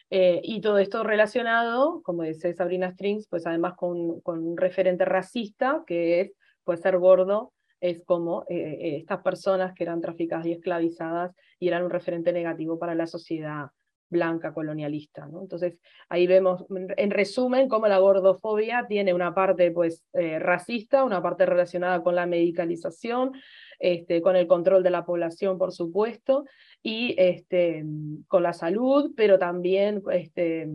[0.09, 5.05] Eh, y todo esto relacionado, como dice Sabrina Strings, pues además con, con un referente
[5.05, 6.31] racista, que es,
[6.63, 11.83] pues ser gordo es como eh, estas personas que eran traficadas y esclavizadas y eran
[11.83, 13.67] un referente negativo para la sociedad
[14.09, 15.27] blanca colonialista.
[15.27, 15.41] ¿no?
[15.41, 15.77] Entonces,
[16.09, 21.45] ahí vemos, en resumen, cómo la gordofobia tiene una parte pues, eh, racista, una parte
[21.45, 23.33] relacionada con la medicalización,
[23.79, 26.45] este, con el control de la población, por supuesto,
[26.81, 27.83] y este,
[28.27, 30.67] con la salud, pero también, este,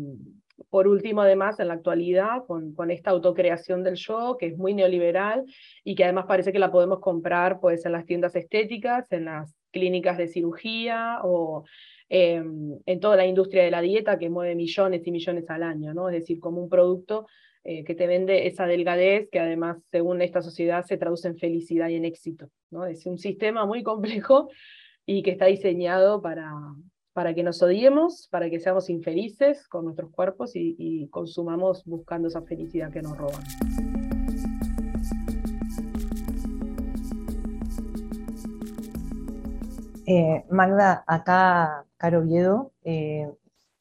[0.71, 4.75] por último, además, en la actualidad, con, con esta autocreación del yo, que es muy
[4.75, 5.45] neoliberal
[5.85, 9.57] y que además parece que la podemos comprar pues, en las tiendas estéticas, en las
[9.73, 11.65] clínicas de cirugía o
[12.15, 15.95] Em, en toda la industria de la dieta que mueve millones y millones al año,
[15.95, 16.11] ¿no?
[16.11, 17.27] Es decir, como un producto
[17.65, 21.89] eh, que te vende esa delgadez que además, según esta sociedad, se traduce en felicidad
[21.89, 22.85] y en éxito, ¿no?
[22.85, 24.51] Es un sistema muy complejo
[25.07, 26.53] y que está diseñado para,
[27.15, 32.29] para que nos odiemos, para que seamos infelices con nuestros cuerpos y, y consumamos buscando
[32.29, 34.02] esa felicidad que nos roban.
[40.15, 43.33] Eh, Magda, acá Caro Viedo, eh,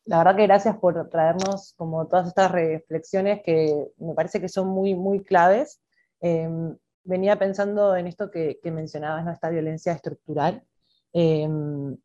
[0.06, 4.70] la verdad que gracias por traernos como todas estas reflexiones que me parece que son
[4.70, 5.82] muy, muy claves.
[6.22, 10.64] Em, venía pensando en esto que, mencionabas, esta violencia estructural,
[11.12, 11.98] em,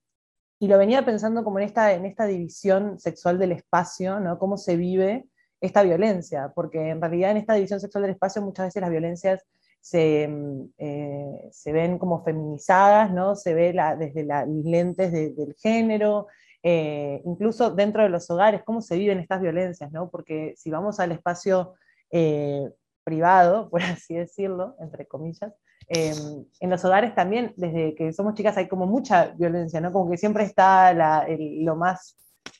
[0.59, 4.41] y lo venía pensando como en esta, en esta división sexual del espacio, ¿no?
[4.41, 5.29] cómo se vive
[5.61, 9.47] esta violencia, porque en realidad en esta división sexual del espacio muchas veces las violencias
[9.87, 13.37] se, mm, eh, se ven como feminizadas, ¿no?
[13.37, 16.27] se ve la, desde las lentes del género,
[16.65, 20.11] eh, incluso dentro de los hogares, cómo se viven estas violencias, ¿no?
[20.11, 21.75] porque si vamos al espacio
[22.11, 22.69] eh,
[23.05, 25.53] privado, por así decirlo, entre comillas,
[25.89, 29.93] en los hogares también, desde que somos chicas hay como mucha violencia, ¿no?
[29.93, 30.93] Como que siempre está
[31.29, 32.17] lo más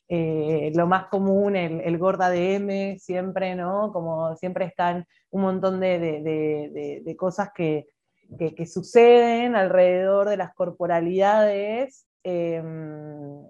[0.09, 3.93] eh, lo más común, el, gorda de M, siempre, ¿no?
[3.93, 7.87] Como siempre están un montón de, cosas que,
[8.39, 13.43] que, suceden alrededor de las corporalidades, em,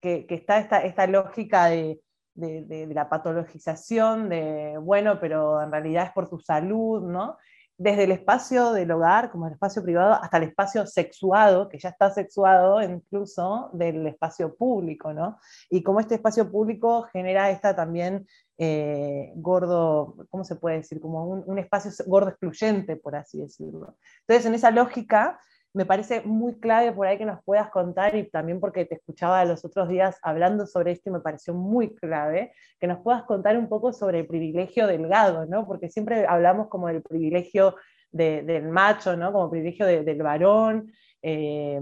[0.00, 2.00] que, está esta, esta lógica de,
[2.34, 7.36] la patologización, de, bueno, pero en realidad es por tu salud, ¿no?
[7.78, 11.88] Desde el espacio del hogar, como el espacio privado, hasta el espacio sexuado, que ya
[11.88, 15.38] está sexuado incluso del espacio público, ¿no?
[15.70, 18.26] Y como este espacio público genera esta también
[18.58, 21.00] eh, gordo, ¿cómo se puede decir?
[21.00, 23.96] Como un, un, espacio gordo excluyente, por así decirlo.
[24.20, 25.40] Entonces, en esa lógica,
[25.74, 29.44] me parece muy clave por ahí que nos puedas contar y también porque te escuchaba
[29.44, 33.56] los otros días hablando sobre esto y me pareció muy clave, que nos puedas contar
[33.56, 35.66] un poco sobre el privilegio delgado, ¿no?
[35.66, 37.76] Porque siempre hablamos como del privilegio
[38.10, 39.32] del macho, ¿no?
[39.32, 40.92] Como privilegio del varón.
[41.22, 41.80] Eh,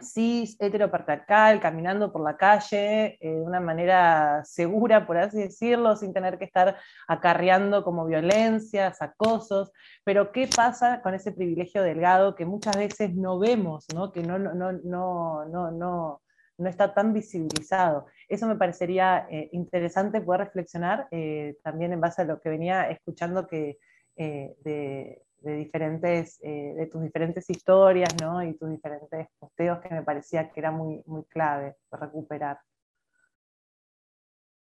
[0.00, 6.12] cis, heteropatriarcal, caminando por la calle eh, de una manera segura, por así decirlo, sin
[6.12, 9.72] tener que estar acarreando como violencias, acosos.
[10.04, 14.54] Pero ¿qué pasa con ese privilegio delgado que muchas veces no vemos, que no, no,
[14.54, 16.22] no, no, no,
[16.58, 18.06] no está tan visibilizado?
[18.28, 22.88] Eso me parecería eh, interesante poder reflexionar eh, también en base a lo que venía
[22.90, 23.78] escuchando que,
[24.16, 28.42] de, de, diferentes, eh, de tus diferentes historias ¿no?
[28.42, 32.58] y tus diferentes posteos que me parecía que era muy, muy clave recuperar.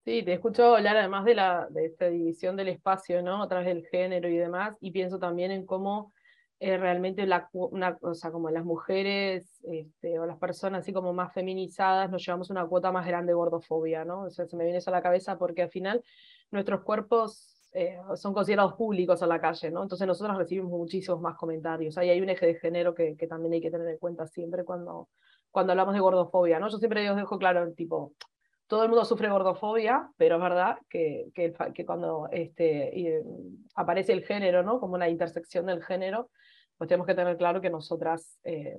[0.04, 3.42] Sí, te escucho hablar además de, la, de esta división del espacio, ¿no?
[3.42, 6.12] A través del género y demás, y pienso también en cómo
[6.60, 11.32] eh, realmente la, una cosa como las mujeres este, o las personas así como más
[11.32, 14.22] feminizadas nos llevamos una cuota más grande de gordofobia, ¿no?
[14.22, 16.04] O sea, se me viene eso a la cabeza porque al final
[16.50, 19.82] nuestros cuerpos eh, son considerados públicos a la calle, ¿no?
[19.82, 21.98] Entonces nosotros recibimos muchísimos más comentarios.
[21.98, 24.64] Ahí hay un eje de género que, que, también hay que tener en cuenta siempre
[24.64, 25.08] cuando,
[25.50, 26.68] cuando hablamos de gordofobia, ¿no?
[26.68, 28.12] Yo siempre os dejo claro, tipo,
[28.68, 33.22] todo el mundo sufre gordofobia, pero es verdad que, que, que cuando este,
[33.74, 34.78] aparece el género, ¿no?
[34.78, 36.30] Como una intersección del género,
[36.78, 38.78] pues tenemos que tener claro que nosotras eh,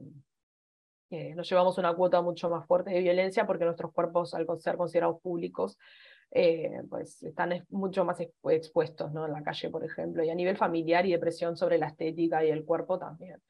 [1.09, 4.77] eh, nos llevamos una cuota mucho más fuerte de violencia porque nuestros cuerpos, al ser
[4.77, 5.77] considerados públicos,
[6.31, 9.25] eh, pues están mucho más expuestos ¿no?
[9.25, 12.43] en la calle, por ejemplo, y a nivel familiar y de presión sobre la estética
[12.43, 13.41] y el cuerpo también.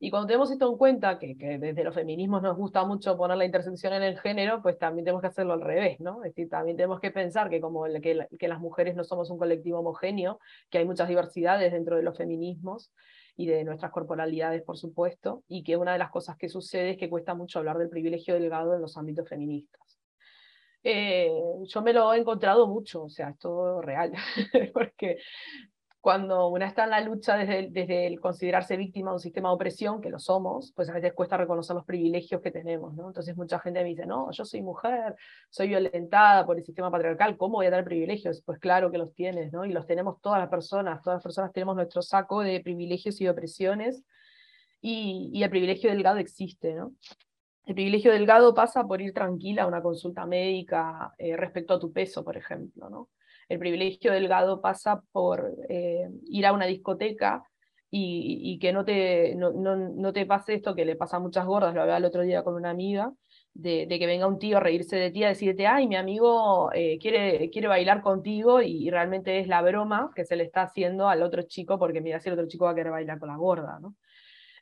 [0.00, 3.36] Y cuando tenemos esto en cuenta, que, que, desde los feminismos nos gusta mucho poner
[3.36, 6.24] la intersección en el género, pues también tenemos que hacerlo al revés, ¿no?
[6.24, 9.38] Es decir, también tenemos que pensar que como que, que las mujeres no somos un
[9.38, 10.40] colectivo homogéneo,
[10.70, 12.92] que hay muchas diversidades dentro de los feminismos,
[13.36, 16.98] y de nuestras corporalidades, por supuesto, y que una de las cosas que sucede es
[16.98, 20.01] que cuesta mucho hablar del privilegio delgado en los ámbitos feministas.
[20.84, 21.30] Eh,
[21.64, 24.12] yo me lo he encontrado mucho, o sea, es todo real,
[24.74, 25.18] porque
[26.02, 29.50] cuando una está en la lucha desde el, desde el considerarse víctima de un sistema
[29.50, 33.06] de opresión, que lo somos, pues a veces cuesta reconocer los privilegios que tenemos, ¿no?
[33.06, 35.14] Entonces mucha gente me dice, no, yo soy mujer,
[35.48, 38.42] soy violentada por el sistema patriarcal, ¿cómo voy a tener privilegios?
[38.44, 39.64] Pues claro que los tienes, ¿no?
[39.64, 43.28] Y los tenemos todas las personas, todas las personas tenemos nuestro saco de privilegios y
[43.28, 44.02] opresiones,
[44.80, 46.92] y, y el privilegio delgado existe, ¿no?
[47.64, 51.92] El privilegio delgado pasa por ir tranquila a una consulta médica eh, respecto a tu
[51.92, 52.90] peso, por ejemplo.
[52.90, 53.08] ¿no?
[53.48, 57.44] El privilegio delgado pasa por eh, ir a una discoteca
[57.94, 61.74] y, que no te, no, no, te pase esto que le pasa a muchas gordas,
[61.74, 63.12] lo hablaba el otro día con una amiga,
[63.52, 66.98] de, que venga un tío a reírse de ti, a decirte, ay, mi amigo eh,
[66.98, 71.22] quiere, quiere bailar contigo y, realmente es la broma que se le está haciendo al
[71.22, 73.78] otro chico porque mira si el otro chico va a querer bailar con la gorda.
[73.78, 73.94] ¿no?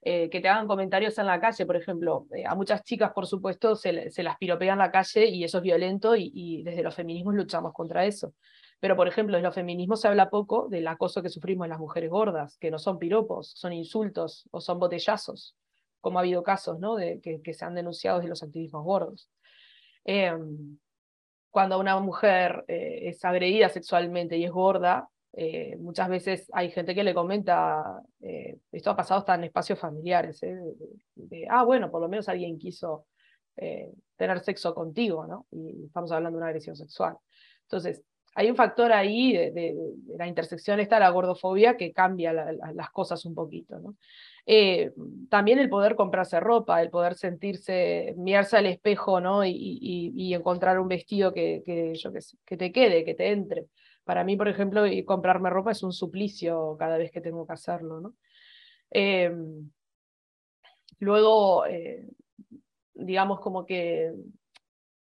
[0.02, 2.26] Eh, que te hagan comentarios en la calle, por ejemplo.
[2.34, 5.62] Eh, a muchas chicas, por supuesto, se, las piropean en la calle y eso es
[5.62, 8.32] violento y, desde los feminismos luchamos contra eso.
[8.80, 12.08] Pero, por ejemplo, en los feminismos se habla poco del acoso que sufrimos las mujeres
[12.08, 15.54] gordas, que no son piropos, son insultos o son botellazos,
[16.00, 16.96] como ha habido casos ¿no?
[16.96, 19.28] de, que, se han denunciado de los activismos gordos.
[20.04, 20.78] Em,
[21.50, 26.94] cuando una mujer eh, es agredida sexualmente y es gorda, eh, muchas veces hay gente
[26.94, 30.58] que le comenta, eh, esto ha pasado hasta en espacios familiares, ¿eh?
[31.14, 33.06] de, ah, bueno, por lo menos alguien quiso
[34.16, 35.46] tener sexo contigo, ¿no?
[35.50, 37.18] Y estamos hablando de una agresión sexual.
[37.64, 38.02] Entonces,
[38.34, 39.76] hay un factor ahí de,
[40.16, 43.96] la intersección esta, la gordofobia, que cambia las cosas un poquito, ¿no?
[45.28, 49.44] también el poder comprarse ropa, el poder sentirse, mirarse al espejo, ¿no?
[49.44, 53.66] Y, y, encontrar un vestido que, que, yo que, que te quede, que te entre.
[54.10, 58.00] Para mí, por ejemplo, comprarme ropa es un suplicio cada vez que tengo que hacerlo.
[58.00, 58.16] ¿no?
[58.90, 59.70] Em,
[60.98, 62.08] luego, eh,
[62.92, 64.12] digamos como que,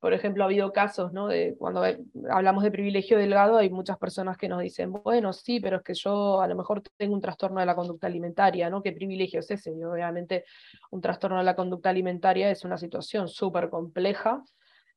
[0.01, 1.29] por ejemplo, ha habido casos, ¿no?
[1.29, 1.85] De cuando
[2.31, 5.93] hablamos de privilegio delgado, hay muchas personas que nos dicen, bueno, sí, pero es que
[5.93, 8.83] yo a lo mejor tengo un trastorno de la conducta alimentaria, ¿no?
[8.83, 9.71] ¿Qué privilegio es ese?
[9.85, 10.43] Obviamente
[10.89, 14.43] un trastorno de la conducta alimentaria es una situación súper compleja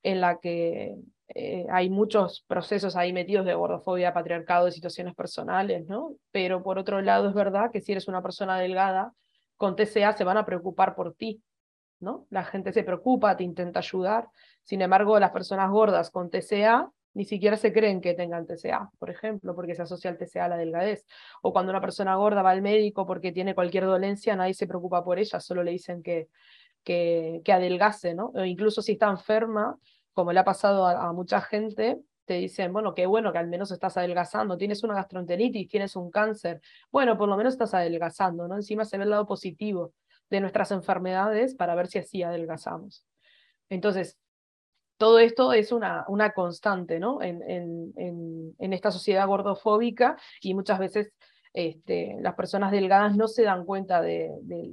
[0.02, 0.96] en la que
[1.28, 6.16] eh, hay muchos procesos ahí metidos de gordofobia, patriarcado, de situaciones personales, ¿no?
[6.30, 9.12] Pero por otro lado es verdad que si eres una persona delgada,
[9.56, 11.42] con TCA se van a preocupar por ti,
[12.00, 12.26] ¿no?
[12.30, 14.28] La gente se preocupa, te intenta ayudar.
[14.62, 19.08] Sin embargo, las personas gordas con TCA ni siquiera se creen que tengan TCA, por
[19.08, 21.06] ejemplo, porque se asocia el TCA a la delgadez.
[21.42, 25.04] O cuando una persona gorda va al médico porque tiene cualquier dolencia, nadie se preocupa
[25.04, 26.28] por ella, solo le dicen que,
[26.82, 28.32] que, que adelgace, ¿no?
[28.34, 29.78] O incluso si está enferma,
[30.14, 33.70] como le ha pasado a, mucha gente, te dicen, bueno, qué bueno que al menos
[33.70, 38.54] estás adelgazando, tienes una gastroenteritis, tienes un cáncer, bueno, por lo menos estás adelgazando, ¿no?
[38.54, 39.92] Encima se ve el lado positivo
[40.30, 43.04] de nuestras enfermedades para ver si así adelgazamos.
[43.68, 44.18] Entonces,
[44.96, 47.20] todo esto es una, una constante, ¿no?
[47.20, 47.92] En, en,
[48.58, 51.12] en, esta sociedad gordofóbica y muchas veces
[51.54, 54.28] este, las personas delgadas no se dan cuenta de,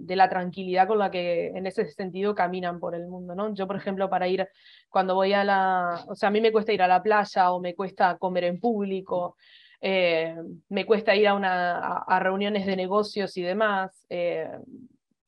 [0.07, 3.53] la tranquilidad con la que en ese sentido caminan por el mundo, ¿no?
[3.53, 4.49] Yo, por ejemplo, para ir,
[4.89, 7.59] cuando voy a la, o sea, a mí me cuesta ir a la playa o
[7.59, 9.37] me cuesta comer en público,
[9.79, 10.35] eh,
[10.69, 14.49] me cuesta ir a, una, a, reuniones de negocios y demás, eh,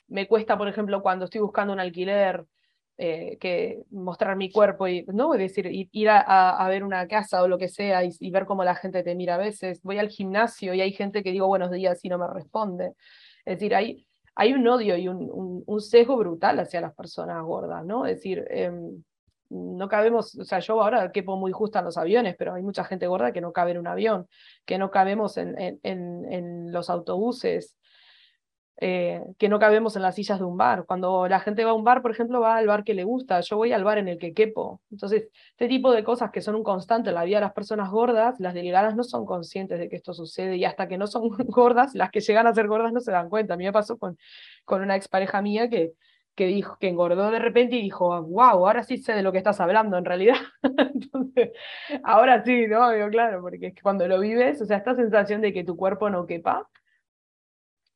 [0.08, 2.46] me cuesta, por ejemplo, cuando estoy buscando un alquiler,
[2.98, 7.48] eh, que mostrar mi cuerpo y no es decir ir a, ver una casa o
[7.48, 9.82] lo que sea y, ver cómo la gente te mira a veces.
[9.84, 12.94] Voy al gimnasio y hay gente que digo buenos días y no me responde.
[13.46, 17.86] Es decir hay hay un odio y un, un, sesgo brutal hacia las personas gordas
[17.86, 19.04] no es decir em,
[19.54, 22.84] no cabemos, o sea, yo ahora quepo muy justo en los aviones, pero hay mucha
[22.84, 24.28] gente gorda que no cabe en un avión,
[24.66, 27.78] que no cabemos en, en, en los autobuses,
[28.78, 30.86] eh, que no cabemos en las sillas de un bar.
[30.86, 33.40] Cuando la gente va a un bar, por ejemplo, va al bar que le gusta,
[33.42, 34.82] yo voy al bar en el que quepo.
[34.92, 37.92] Entonces, este tipo de cosas que son un constante en la vida de las personas
[37.92, 41.30] gordas, las delgadas no son conscientes de que esto sucede y hasta que no son
[41.48, 43.54] gordas, las que llegan a ser gordas no se dan cuenta.
[43.54, 44.18] A mí me pasó con,
[44.66, 45.94] con una expareja mía que,
[46.36, 49.38] que dijo que engordó de repente y dijo, wow, ahora sí sé de lo que
[49.38, 50.38] estás hablando en realidad.
[50.64, 51.52] Entonces,
[52.04, 52.90] ahora sí, ¿no?
[53.12, 56.10] claro, porque es que cuando lo vives, o sea, esta sensación de que tu cuerpo
[56.10, 56.68] no quepa,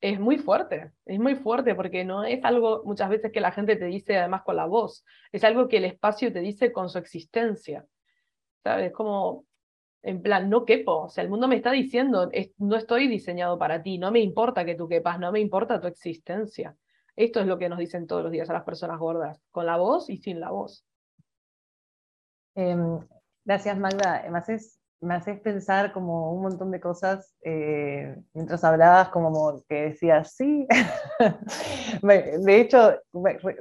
[0.02, 3.76] es muy fuerte, es muy fuerte porque no es algo muchas veces que la gente
[3.76, 7.00] te dice además con la voz, es algo que el espacio te dice con su
[7.00, 7.86] existencia,
[8.64, 8.92] ¿sabes?
[8.92, 9.46] Como,
[10.04, 13.82] en plan, no quepo, o sea, el mundo me está diciendo, no estoy diseñado para
[13.82, 16.76] ti, no me importa que tú quepas, no me importa tu existencia.
[17.16, 19.78] Esto es lo que nos dicen todos los días a las personas gordas, con la
[19.78, 20.86] voz y sin la voz.
[22.54, 23.00] Em,
[23.44, 29.62] gracias Magda, además me haces pensar como un montón de cosas eh, mientras hablabas, como
[29.68, 30.68] que decías, sí.
[32.02, 32.96] de hecho,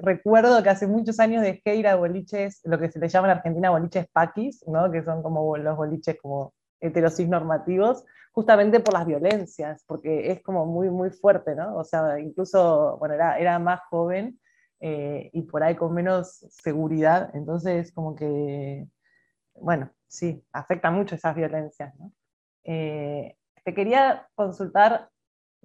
[0.03, 3.39] recuerdo que hace muchos años dejé ir a boliches, lo que se le llama en
[3.39, 4.91] Argentina boliches paquis, ¿no?
[4.91, 10.66] que son como los boliches como heterosis normativos, justamente por las violencias, porque es como
[10.66, 11.76] muy, muy fuerte, ¿no?
[11.76, 14.39] O sea, incluso, bueno, era, era más joven
[14.80, 18.87] eh, y por ahí con menos seguridad, entonces como que,
[19.55, 21.94] bueno, sí, afecta mucho esas violencias.
[22.64, 25.11] Eh, te quería consultar,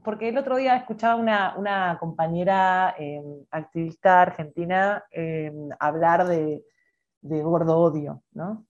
[0.04, 6.64] porque el otro día escuchaba una, una compañera em, activista argentina em, hablar de,
[7.22, 8.66] de, gordo odio, ¿no?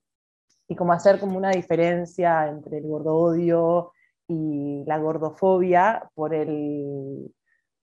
[0.67, 3.91] Y como hacer como una diferencia entre el gordo odio
[4.27, 7.33] y la gordofobia por el,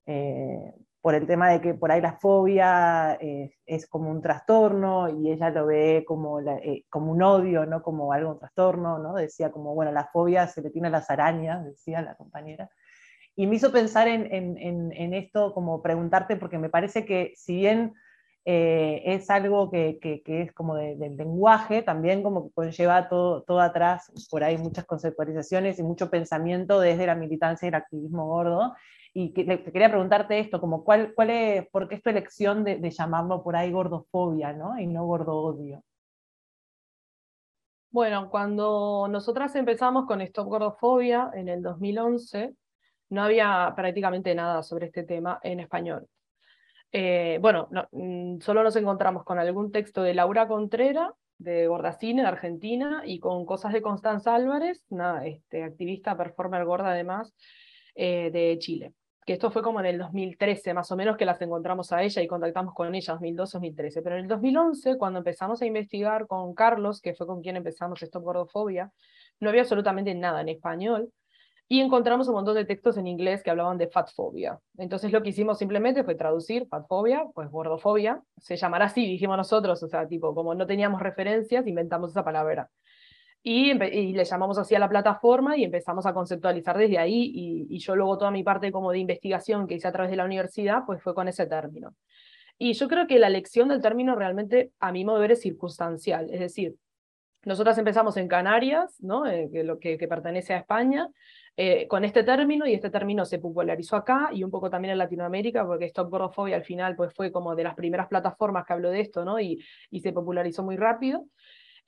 [0.06, 5.08] eh, por el tema de que por ahí la fobia eh, es como un trastorno
[5.08, 9.14] y ella lo ve como, eh, como un odio, no como algo un trastorno, ¿no?
[9.14, 12.68] Decía como, bueno, la fobia se le tiene a las arañas, decía la compañera.
[13.36, 17.94] Y me hizo pensar en, en, esto, como preguntarte, porque me parece que si bien
[18.44, 24.10] eh, es algo que, que, es como del lenguaje, también como conlleva todo, todo atrás,
[24.28, 28.74] por ahí muchas conceptualizaciones y mucho pensamiento desde la militancia y el activismo gordo,
[29.20, 33.56] y quería preguntarte esto, como cuál, es, ¿por qué es tu elección de, llamarlo por
[33.56, 34.78] ahí gordofobia, ¿no?
[34.78, 35.82] Y no gordo odio.
[37.90, 42.54] Bueno, cuando nosotras empezamos con Stop Gordofobia en el 2011,
[43.08, 46.06] no había prácticamente nada sobre este tema en español.
[46.92, 52.28] Eh, bueno, mm, solo nos encontramos con algún texto de Laura Contrera, de Gordacine, de
[52.28, 57.34] Argentina, y con cosas de Constanza Álvarez, una este, activista, performer gorda además,
[57.96, 58.94] eh, de Chile
[59.28, 62.22] que esto fue como en el 2013 más o menos que las encontramos a ella
[62.22, 64.00] y contactamos con ella, 2012-2013.
[64.02, 68.02] Pero en el 2011, cuando empezamos a investigar con Carlos, que fue con quien empezamos
[68.02, 68.90] Stop Gordofobia,
[69.40, 71.12] no había absolutamente nada en español
[71.68, 74.58] y encontramos un montón de textos en inglés que hablaban de fatfobia.
[74.78, 79.82] Entonces lo que hicimos simplemente fue traducir fatfobia, pues gordofobia, se llamará así, dijimos nosotros,
[79.82, 82.70] o sea, tipo, como no teníamos referencias, inventamos esa palabra.
[83.42, 87.30] Y, le llamamos así a la plataforma y empezamos a conceptualizar desde ahí
[87.68, 90.24] y, yo luego toda mi parte como de investigación que hice a través de la
[90.24, 91.94] universidad pues fue con ese término.
[92.58, 95.40] Y yo creo que la elección del término realmente a mi modo de ver es
[95.40, 96.74] circunstancial, es decir,
[97.44, 99.24] nosotras empezamos en Canarias, ¿no?
[99.24, 101.08] Eh, que, lo que, que, pertenece a España,
[101.56, 104.98] eh, con este término y este término se popularizó acá y un poco también en
[104.98, 108.90] Latinoamérica porque Stop Gordofobia al final pues fue como de las primeras plataformas que habló
[108.90, 109.40] de esto ¿no?
[109.40, 111.26] y, y se popularizó muy rápido.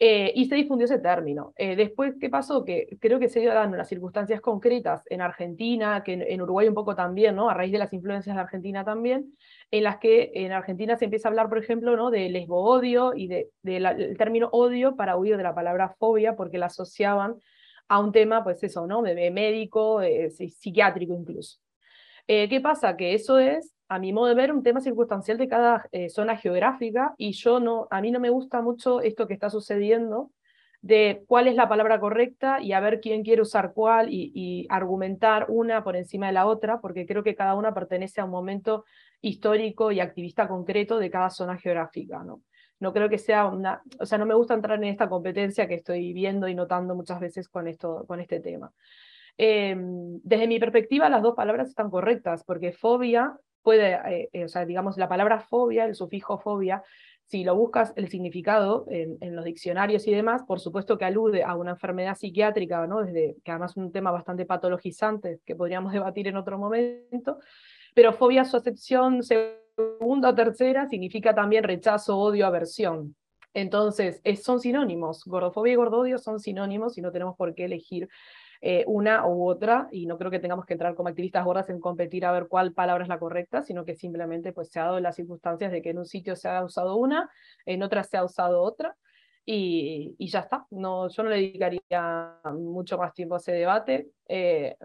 [0.03, 1.53] Eh, y se difundió ese término.
[1.57, 2.65] Eh, después, ¿qué pasó?
[2.65, 6.75] Que creo que se dio dando unas circunstancias concretas en Argentina, que en, Uruguay un
[6.75, 7.51] poco también, ¿no?
[7.51, 9.37] a raíz de las influencias de Argentina también,
[9.71, 12.11] en las que en Argentina se empieza a hablar, por ejemplo, ¿no?
[12.11, 16.67] de lesbo-odio y del de, término odio para huir de la palabra fobia, porque la
[16.67, 17.37] asociaban
[17.87, 19.03] a un tema, pues eso, ¿no?
[19.03, 21.59] de, médico, psiquiátrico incluso.
[22.27, 22.97] Eh, ¿Qué pasa?
[22.97, 26.37] Que eso es a mi modo de ver, un tema circunstancial de cada eh, zona
[26.37, 30.31] geográfica y yo no, a mí no me gusta mucho esto que está sucediendo
[30.81, 35.47] de cuál es la palabra correcta y a ver quién quiere usar cuál y, argumentar
[35.49, 38.85] una por encima de la otra, porque creo que cada una pertenece a un momento
[39.21, 42.43] histórico y activista concreto de cada zona geográfica, ¿no?
[42.79, 45.75] No creo que sea una, o sea, no me gusta entrar en esta competencia que
[45.75, 48.73] estoy viendo y notando muchas veces con, esto, con este tema.
[49.37, 54.49] Em, desde mi perspectiva, las dos palabras están correctas, porque fobia puede, eh, eh, o
[54.49, 56.83] sea, digamos, la palabra fobia, el sufijo fobia,
[57.25, 61.55] si lo buscas el significado en, los diccionarios y demás, por supuesto que alude a
[61.55, 63.05] una enfermedad psiquiátrica, ¿no?
[63.05, 67.39] Desde, que además es un tema bastante patologizante que podríamos debatir en otro momento,
[67.95, 73.15] pero fobia, su acepción segunda o tercera, significa también rechazo, odio, aversión.
[73.55, 78.09] Entonces, son sinónimos, gordofobia y gordodio son sinónimos y no tenemos por qué elegir
[78.63, 81.81] eh, una u otra, y no creo que tengamos que entrar como activistas gordas en
[81.81, 85.01] competir a ver cuál palabra es la correcta, sino que simplemente pues, se ha dado
[85.01, 87.31] las circunstancias de que en un sitio se ha usado una,
[87.65, 88.97] en otra se ha usado otra,
[89.45, 90.67] y, y, ya está.
[90.71, 94.09] No, yo no le dedicaría mucho más tiempo a ese debate.
[94.29, 94.77] Eh,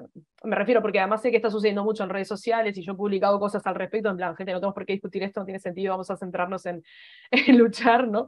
[0.43, 2.95] me refiero porque además sé que está sucediendo mucho en redes sociales y yo he
[2.95, 5.59] publicado cosas al respecto, en plan, gente, no tenemos por qué discutir esto, no tiene
[5.59, 6.83] sentido, vamos a centrarnos en,
[7.57, 8.27] luchar, ¿no?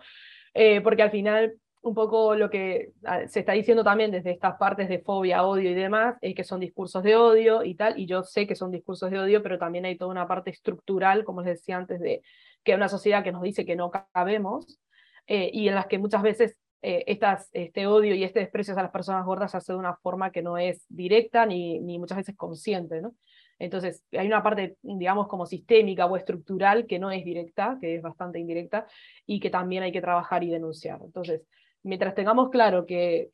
[0.54, 4.58] Eh, porque al final un poco lo que ah, se está diciendo también desde estas
[4.58, 8.06] partes de fobia, odio y demás, es que son discursos de odio y tal, y
[8.06, 11.42] yo sé que son discursos de odio, pero también hay toda una parte estructural, como
[11.42, 12.22] les decía antes, de
[12.64, 14.80] que hay una sociedad que nos dice que no cabemos,
[15.28, 17.06] eh, y en las que muchas veces eh,
[17.54, 20.42] este odio y este desprecio a las personas gordas se hace de una forma que
[20.42, 23.14] no es directa ni, ni muchas veces consciente, ¿no?
[23.60, 28.02] Entonces, hay una parte, digamos, como sistémica o estructural que no es directa, que es
[28.02, 28.86] bastante indirecta,
[29.26, 31.00] y que también hay que trabajar y denunciar.
[31.04, 31.42] Entonces,
[31.88, 33.30] mientras tengamos claro que,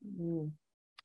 [0.00, 0.46] mm,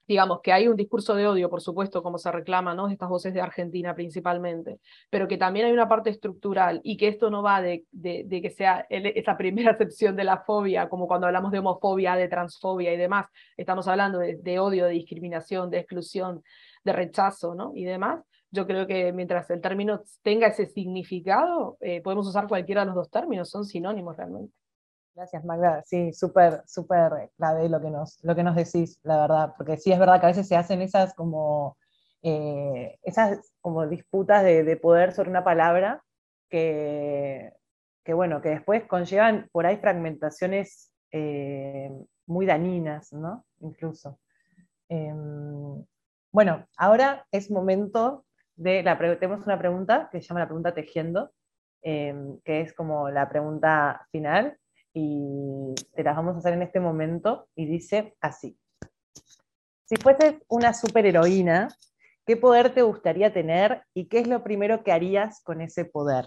[0.08, 2.88] digamos, que hay un discurso de odio, por supuesto, como se reclama, ¿no?
[2.90, 4.80] Estas voces de Argentina principalmente,
[5.10, 8.50] pero que también hay una parte estructural y que esto no va de, de, que
[8.52, 12.98] sea esa primera acepción de la fobia, como cuando hablamos de homofobia, de transfobia y
[12.98, 13.28] demás,
[13.58, 16.44] estamos hablando de, odio, de discriminación, de exclusión,
[16.84, 17.72] de rechazo, ¿no?
[17.76, 18.24] Y demás.
[18.52, 22.96] Yo creo que mientras el término tenga ese significado, eh, podemos usar cualquiera de los
[22.96, 24.54] dos términos, son sinónimos realmente.
[25.16, 25.82] Gracias, Magda.
[25.86, 29.94] Sí, súper, súper clave lo que, nos, lo que nos decís, la verdad, porque sí
[29.94, 31.78] es verdad que a veces se hacen esas como,
[32.22, 36.04] eh, esas como disputas de, poder sobre una palabra
[36.50, 37.54] que,
[38.04, 41.90] que, bueno, que después conllevan por ahí fragmentaciones eh,
[42.26, 43.46] muy dañinas, ¿no?
[43.62, 44.20] Incluso.
[44.90, 45.86] Em,
[46.34, 48.26] bueno, ahora es momento
[48.58, 51.32] de la tenemos una pregunta que se llama la pregunta tejiendo,
[51.82, 54.58] em, que es como la pregunta final,
[54.98, 58.58] y te las vamos a hacer en este momento y dice así.
[59.84, 61.68] Si fueses una superheroína,
[62.26, 66.26] ¿qué poder te gustaría tener y qué es lo primero que harías con ese poder?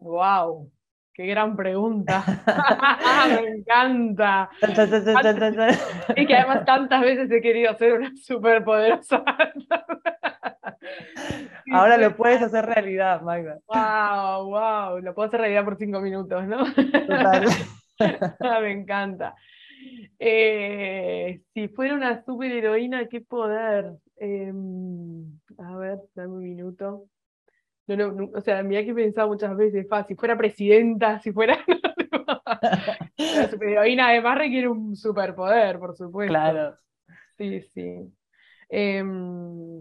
[0.00, 0.72] ¡Wow!
[1.14, 2.24] ¡Qué gran pregunta!
[3.42, 4.50] Me encanta.
[6.16, 9.22] y que además tantas veces he querido ser una superpoderosa.
[11.72, 13.58] Ahora lo puedes hacer realidad, Magda.
[13.66, 16.64] Wow, wow, lo puedo hacer realidad por cinco minutos, ¿no?
[16.72, 17.46] Total.
[18.40, 19.36] Ah, me encanta.
[20.18, 23.92] Eh, si fuera una superheroína, qué poder.
[24.16, 27.04] Em, a ver, dame un minuto.
[27.86, 31.58] No, no, o sea, mira que he pensado muchas veces, si fuera presidenta, si fuera.
[33.18, 36.32] la superheroína además requiere un superpoder, por supuesto.
[36.32, 36.76] Claro.
[37.36, 38.12] Sí, sí.
[38.68, 39.80] Em,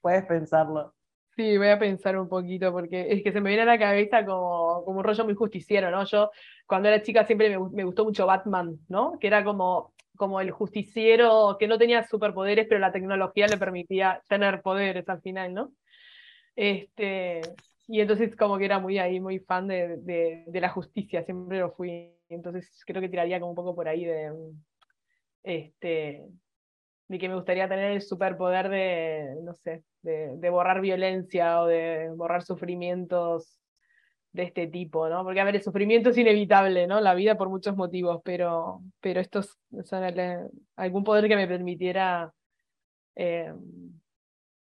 [0.00, 0.94] puedes pensarlo.
[1.36, 4.24] Sí, voy a pensar un poquito porque es que se me viene a la cabeza
[4.24, 6.04] como, como un rollo muy justiciero, ¿no?
[6.06, 6.30] Yo
[6.66, 9.18] cuando era chica siempre me, me, gustó mucho Batman, ¿no?
[9.20, 14.22] Que era como, como el justiciero que no tenía superpoderes, pero la tecnología le permitía
[14.28, 15.72] tener poderes al final, ¿no?
[16.56, 17.42] Este,
[17.86, 21.58] y entonces como que era muy ahí, muy fan de, de, de la justicia, siempre
[21.58, 22.12] lo fui.
[22.30, 24.32] Entonces creo que tiraría como un poco por ahí de,
[25.46, 26.24] este,
[27.08, 32.10] de que me gustaría tener el superpoder de, no sé, de, borrar violencia o de
[32.16, 33.60] borrar sufrimientos
[34.32, 35.22] de este tipo, ¿no?
[35.24, 37.00] Porque, a ver, el sufrimiento es inevitable, ¿no?
[37.00, 40.04] La vida por muchos motivos, pero, pero estos son
[40.76, 42.32] algún poder que me permitiera
[43.14, 43.52] eh,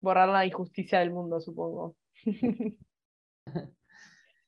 [0.02, 1.96] borrar la injusticia del mundo, supongo.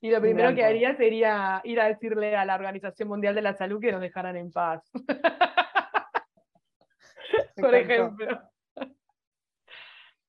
[0.02, 3.54] y lo primero que haría sería ir a decirle a la Organización Mundial de la
[3.54, 4.82] Salud que nos dejaran en paz.
[7.62, 8.52] por ejemplo.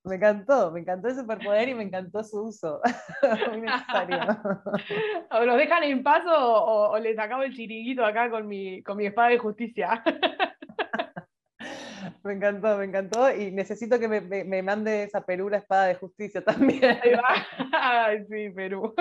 [0.05, 2.81] Me encantó, me encantó el superpoder y me encantó su uso.
[3.49, 4.19] Muy necesario.
[5.31, 9.05] o los dejan en paz o, les acabo el chiringuito acá con mi, con mi
[9.05, 10.03] espada de justicia.
[12.23, 13.33] me encantó, me encantó.
[13.33, 16.99] Y necesito que me, me, mande esa Perú la espada de justicia también.
[17.71, 18.93] Ay, sí, Perú.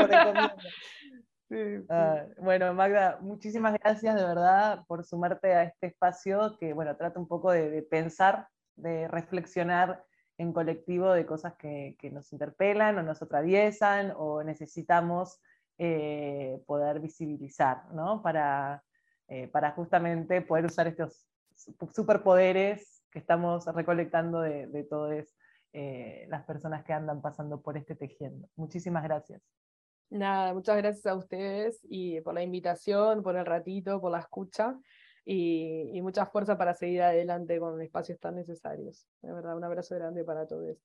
[1.89, 7.19] Ah, bueno, Magda, muchísimas gracias de verdad por sumarte a este espacio que, bueno, trata
[7.21, 10.05] un poco de, pensar, de reflexionar
[10.39, 15.41] en colectivo de cosas que, nos interpelan o nos atraviesan o necesitamos
[15.79, 18.23] eh, poder visibilizar, ¿no?
[18.23, 18.83] Para,
[19.29, 21.27] eh, para justamente poder usar estos
[21.93, 25.27] superpoderes que estamos recolectando de, todas
[25.75, 28.49] eh, las personas que andan pasando por este tejiendo.
[28.57, 29.43] Muchísimas gracias.
[30.13, 34.79] Nada, muchas gracias a ustedes y por la invitación, por el ratito, por la escucha
[35.25, 39.07] y, mucha fuerza para seguir adelante con espacios tan necesarios.
[39.23, 40.77] De verdad, un abrazo grande para todos.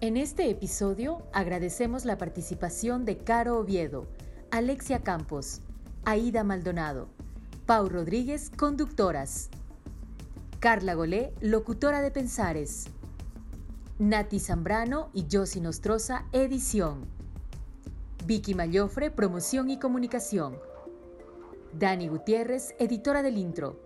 [0.00, 4.08] En este episodio agradecemos la participación de Caro Oviedo,
[4.50, 5.62] Alexia Campos,
[6.04, 7.08] Aida Maldonado,
[7.66, 9.48] Pau Rodríguez, conductoras,
[10.58, 12.88] Carla Golé, locutora de Pensares,
[13.98, 17.06] Nati Zambrano y Josie Nostroza, edición.
[18.26, 20.58] Vicky Mayofre, promoción y comunicación.
[21.72, 23.80] Dani Gutiérrez, editora del intro.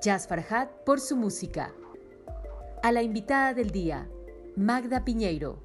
[0.00, 1.74] Jazz Farhat por su música.
[2.82, 4.08] A la invitada del día,
[4.56, 5.63] Magda Piñeiro.